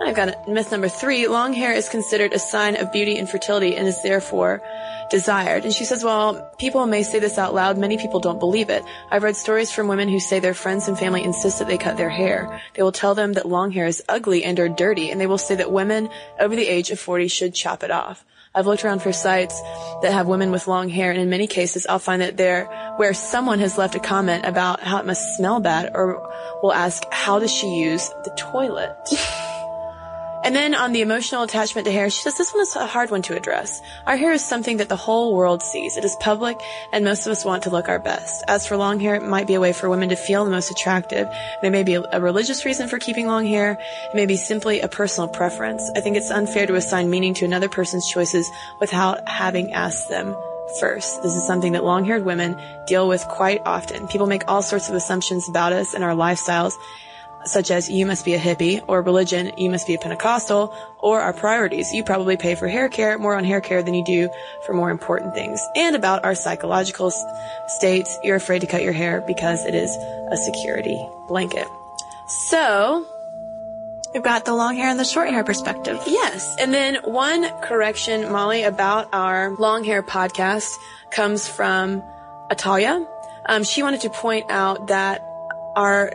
I've 0.05 0.15
got 0.15 0.47
myth 0.47 0.71
number 0.71 0.89
three. 0.89 1.27
Long 1.27 1.53
hair 1.53 1.71
is 1.73 1.87
considered 1.87 2.33
a 2.33 2.39
sign 2.39 2.75
of 2.75 2.91
beauty 2.91 3.17
and 3.17 3.29
fertility 3.29 3.75
and 3.75 3.87
is 3.87 4.01
therefore 4.03 4.61
desired. 5.09 5.63
And 5.63 5.73
she 5.73 5.85
says, 5.85 6.03
well, 6.03 6.53
people 6.57 6.85
may 6.85 7.03
say 7.03 7.19
this 7.19 7.37
out 7.37 7.53
loud. 7.53 7.77
Many 7.77 7.97
people 7.97 8.19
don't 8.19 8.39
believe 8.39 8.69
it. 8.69 8.83
I've 9.11 9.23
read 9.23 9.35
stories 9.35 9.71
from 9.71 9.87
women 9.87 10.09
who 10.09 10.19
say 10.19 10.39
their 10.39 10.53
friends 10.53 10.87
and 10.87 10.99
family 10.99 11.23
insist 11.23 11.59
that 11.59 11.67
they 11.67 11.77
cut 11.77 11.97
their 11.97 12.09
hair. 12.09 12.61
They 12.73 12.83
will 12.83 12.91
tell 12.91 13.15
them 13.15 13.33
that 13.33 13.47
long 13.47 13.71
hair 13.71 13.85
is 13.85 14.03
ugly 14.09 14.43
and 14.43 14.59
or 14.59 14.69
dirty, 14.69 15.09
and 15.09 15.21
they 15.21 15.27
will 15.27 15.37
say 15.37 15.55
that 15.55 15.71
women 15.71 16.09
over 16.39 16.55
the 16.55 16.67
age 16.67 16.91
of 16.91 16.99
40 16.99 17.27
should 17.27 17.53
chop 17.53 17.83
it 17.83 17.91
off. 17.91 18.25
I've 18.55 18.67
looked 18.67 18.85
around 18.85 19.01
for 19.01 19.11
sites 19.11 19.59
that 20.03 20.13
have 20.13 20.27
women 20.27 20.51
with 20.51 20.67
long 20.67 20.89
hair, 20.89 21.11
and 21.11 21.19
in 21.19 21.29
many 21.29 21.47
cases, 21.47 21.87
I'll 21.87 21.97
find 21.97 22.21
that 22.21 22.37
they're 22.37 22.65
where 22.97 23.13
someone 23.13 23.59
has 23.59 23.77
left 23.77 23.95
a 23.95 23.99
comment 23.99 24.45
about 24.45 24.79
how 24.79 24.99
it 24.99 25.05
must 25.05 25.37
smell 25.37 25.59
bad, 25.59 25.91
or 25.95 26.21
will 26.61 26.73
ask, 26.73 27.03
how 27.11 27.39
does 27.39 27.51
she 27.51 27.67
use 27.67 28.09
the 28.25 28.33
toilet? 28.37 28.95
And 30.43 30.53
then 30.53 30.75
on 30.75 30.91
the 30.91 31.01
emotional 31.01 31.43
attachment 31.43 31.85
to 31.85 31.91
hair, 31.91 32.09
she 32.09 32.21
says 32.21 32.37
this 32.37 32.53
one 32.53 32.61
is 32.61 32.75
a 32.75 32.85
hard 32.85 33.11
one 33.11 33.21
to 33.23 33.35
address. 33.35 33.81
Our 34.05 34.17
hair 34.17 34.33
is 34.33 34.43
something 34.43 34.77
that 34.77 34.89
the 34.89 34.97
whole 34.97 35.33
world 35.33 35.63
sees. 35.63 35.95
It 35.95 36.03
is 36.03 36.17
public, 36.19 36.59
and 36.91 37.05
most 37.05 37.25
of 37.25 37.31
us 37.31 37.45
want 37.45 37.63
to 37.63 37.69
look 37.69 37.87
our 37.87 37.99
best. 37.99 38.43
As 38.47 38.67
for 38.67 38.75
long 38.75 38.99
hair, 38.99 39.15
it 39.15 39.23
might 39.23 39.47
be 39.47 39.53
a 39.53 39.61
way 39.61 39.71
for 39.71 39.89
women 39.89 40.09
to 40.09 40.17
feel 40.17 40.43
the 40.43 40.51
most 40.51 40.69
attractive. 40.69 41.29
There 41.61 41.71
may 41.71 41.83
be 41.83 41.95
a 41.95 42.19
religious 42.19 42.65
reason 42.65 42.89
for 42.89 42.99
keeping 42.99 43.25
long 43.25 43.45
hair. 43.45 43.79
It 44.11 44.15
may 44.15 44.25
be 44.25 44.35
simply 44.35 44.81
a 44.81 44.89
personal 44.89 45.29
preference. 45.29 45.89
I 45.95 46.01
think 46.01 46.17
it's 46.17 46.29
unfair 46.29 46.67
to 46.67 46.75
assign 46.75 47.09
meaning 47.09 47.33
to 47.35 47.45
another 47.45 47.69
person's 47.69 48.07
choices 48.09 48.49
without 48.81 49.27
having 49.29 49.71
asked 49.71 50.09
them 50.09 50.35
first. 50.79 51.23
This 51.23 51.35
is 51.35 51.45
something 51.45 51.73
that 51.73 51.83
long-haired 51.83 52.25
women 52.25 52.59
deal 52.87 53.07
with 53.07 53.23
quite 53.27 53.61
often. 53.65 54.07
People 54.07 54.27
make 54.27 54.43
all 54.47 54.61
sorts 54.61 54.89
of 54.89 54.95
assumptions 54.95 55.47
about 55.47 55.71
us 55.73 55.93
and 55.93 56.03
our 56.03 56.15
lifestyles, 56.15 56.73
such 57.45 57.71
as 57.71 57.89
you 57.89 58.05
must 58.05 58.25
be 58.25 58.33
a 58.33 58.39
hippie, 58.39 58.83
or 58.87 59.01
religion, 59.01 59.51
you 59.57 59.69
must 59.69 59.87
be 59.87 59.93
a 59.93 59.99
Pentecostal, 59.99 60.75
or 60.99 61.19
our 61.19 61.33
priorities. 61.33 61.93
You 61.93 62.03
probably 62.03 62.37
pay 62.37 62.55
for 62.55 62.67
hair 62.67 62.89
care, 62.89 63.17
more 63.17 63.35
on 63.35 63.43
hair 63.43 63.61
care 63.61 63.83
than 63.83 63.93
you 63.93 64.03
do 64.03 64.29
for 64.65 64.73
more 64.73 64.89
important 64.89 65.33
things. 65.33 65.61
And 65.75 65.95
about 65.95 66.23
our 66.23 66.35
psychological 66.35 67.11
states, 67.67 68.17
you're 68.23 68.35
afraid 68.35 68.59
to 68.61 68.67
cut 68.67 68.83
your 68.83 68.93
hair 68.93 69.23
because 69.25 69.65
it 69.65 69.75
is 69.75 69.95
a 70.31 70.37
security 70.37 70.97
blanket. 71.27 71.67
So, 72.27 73.05
We've 74.13 74.21
got 74.21 74.45
the 74.45 74.53
long 74.53 74.75
hair 74.75 74.89
and 74.89 74.99
the 74.99 75.05
short 75.05 75.29
hair 75.29 75.43
perspective. 75.43 75.99
Yes. 76.05 76.55
And 76.59 76.71
then 76.71 76.97
one 77.03 77.49
correction, 77.61 78.31
Molly, 78.31 78.61
about 78.61 79.09
our 79.11 79.55
long 79.55 79.83
hair 79.83 80.03
podcast 80.03 80.77
comes 81.09 81.47
from 81.47 82.03
Atalia. 82.51 83.07
Um, 83.47 83.63
she 83.63 83.81
wanted 83.81 84.01
to 84.01 84.11
point 84.11 84.51
out 84.51 84.87
that 84.87 85.25
our 85.75 86.13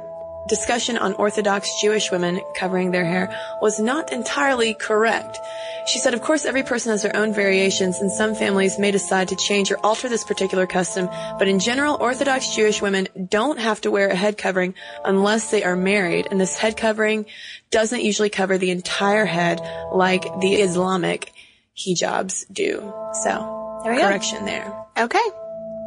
discussion 0.49 0.97
on 0.97 1.15
Orthodox 1.15 1.69
Jewish 1.81 2.11
women 2.11 2.41
covering 2.57 2.91
their 2.91 3.05
hair 3.05 3.29
was 3.61 3.79
not 3.79 4.13
entirely 4.13 4.75
correct. 4.75 5.39
She 5.87 5.99
said, 5.99 6.15
of 6.15 6.21
course, 6.23 6.45
every 6.45 6.63
person 6.63 6.91
has 6.91 7.03
their 7.03 7.17
own 7.17 7.33
variations 7.33 7.99
and 7.99 8.11
some 8.11 8.35
families 8.35 8.79
may 8.79 8.91
decide 8.91 9.29
to 9.29 9.37
change 9.37 9.71
or 9.71 9.79
alter 9.85 10.09
this 10.09 10.25
particular 10.25 10.67
custom, 10.67 11.09
but 11.39 11.49
in 11.49 11.59
general, 11.61 11.97
Orthodox 12.01 12.55
Jewish 12.55 12.83
women 12.83 13.09
don't 13.29 13.59
have 13.59 13.81
to 13.83 13.91
wear 13.91 14.09
a 14.09 14.15
head 14.17 14.37
covering 14.37 14.75
unless 15.05 15.51
they 15.51 15.65
are 15.65 15.77
married, 15.77 16.29
and 16.31 16.41
this 16.41 16.57
head 16.57 16.77
covering 16.77 17.27
doesn't 17.71 18.03
usually 18.03 18.31
cover 18.31 18.59
the 18.59 18.71
entire 18.71 19.25
head 19.25 19.61
like 19.93 20.23
the 20.41 20.55
Islamic 20.57 21.33
hijabs 21.77 22.45
do. 22.53 22.93
So, 23.23 23.81
There 23.85 23.93
we 23.93 23.99
go. 23.99 24.07
correction 24.09 24.45
there. 24.45 24.75
Okay. 24.99 25.19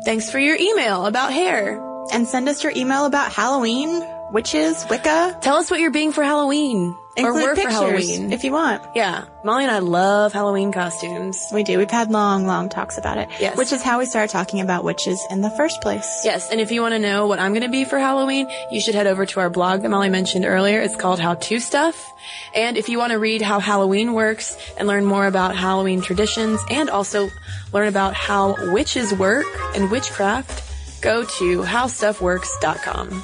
Thanks 0.06 0.32
for 0.32 0.40
your 0.40 0.58
email 0.60 1.06
about 1.06 1.32
hair. 1.34 1.80
And 2.12 2.28
send 2.28 2.50
us 2.50 2.64
your 2.64 2.74
email 2.76 3.06
about 3.06 3.32
Halloween, 3.32 4.02
witches, 4.32 4.86
Wicca. 4.90 5.38
Tell 5.42 5.56
us 5.56 5.70
what 5.70 5.80
you're 5.80 5.92
being 5.92 6.12
for 6.12 6.24
Halloween. 6.24 6.96
or 7.18 7.28
Include 7.28 7.34
were 7.44 7.56
pictures 7.56 7.64
for 7.66 7.70
Halloween. 7.72 8.32
if 8.32 8.44
you 8.46 8.52
want. 8.54 8.82
yeah. 8.96 9.26
Molly 9.44 9.64
and 9.64 9.72
I 9.72 9.80
love 9.80 10.32
Halloween 10.34 10.72
costumes. 10.72 11.38
We 11.54 11.64
do. 11.64 11.78
We've 11.78 11.90
had 11.92 12.10
long, 12.12 12.46
long 12.48 12.70
talks 12.70 12.98
about 12.98 13.18
it. 13.18 13.28
Yes. 13.40 13.58
Which 13.58 13.74
is 13.74 13.82
how 13.82 14.00
we 14.00 14.06
started 14.06 14.32
talking 14.32 14.62
about 14.62 14.84
witches 14.86 15.20
in 15.30 15.42
the 15.42 15.50
first 15.52 15.82
place. 15.82 16.22
Yes, 16.24 16.50
and 16.52 16.62
if 16.62 16.72
you 16.72 16.82
want 16.82 16.94
to 16.94 17.00
know 17.00 17.28
what 17.28 17.40
I'm 17.40 17.52
going 17.52 17.64
to 17.64 17.70
be 17.70 17.84
for 17.84 18.00
Halloween, 18.00 18.48
you 18.72 18.80
should 18.80 18.96
head 18.96 19.08
over 19.08 19.26
to 19.26 19.40
our 19.42 19.50
blog 19.50 19.82
that 19.82 19.90
Molly 19.90 20.10
mentioned 20.10 20.46
earlier. 20.46 20.80
It's 20.82 20.96
called 20.96 21.20
How 21.20 21.34
To 21.36 21.60
Stuff. 21.60 22.14
And 22.56 22.78
if 22.78 22.88
you 22.88 22.98
want 22.98 23.12
to 23.12 23.20
read 23.20 23.42
how 23.42 23.60
Halloween 23.60 24.14
works 24.14 24.56
and 24.78 24.88
learn 24.88 25.06
more 25.06 25.26
about 25.26 25.56
Halloween 25.56 26.02
traditions 26.02 26.62
and 26.70 26.90
also 26.90 27.30
learn 27.74 27.88
about 27.90 28.14
how 28.14 28.56
witches 28.72 29.12
work 29.14 29.46
and 29.76 29.90
witchcraft, 29.92 31.02
go 31.02 31.24
to 31.26 31.64
howstuffworks.com. 31.64 33.24